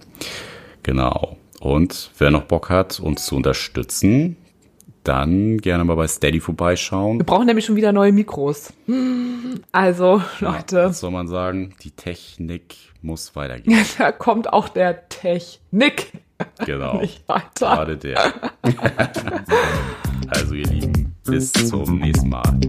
[0.81, 1.37] Genau.
[1.59, 4.37] Und wer noch Bock hat, uns zu unterstützen,
[5.03, 7.19] dann gerne mal bei Steady vorbeischauen.
[7.19, 8.73] Wir brauchen nämlich schon wieder neue Mikros.
[9.71, 10.77] Also, Leute.
[10.77, 11.75] Ja, was soll man sagen?
[11.83, 13.85] Die Technik muss weitergehen.
[13.97, 16.13] Da kommt auch der Technik.
[16.65, 16.97] Genau.
[16.97, 17.75] Nicht weiter.
[17.75, 18.33] Gerade der.
[20.29, 22.59] also, ihr Lieben, bis zum nächsten Mal.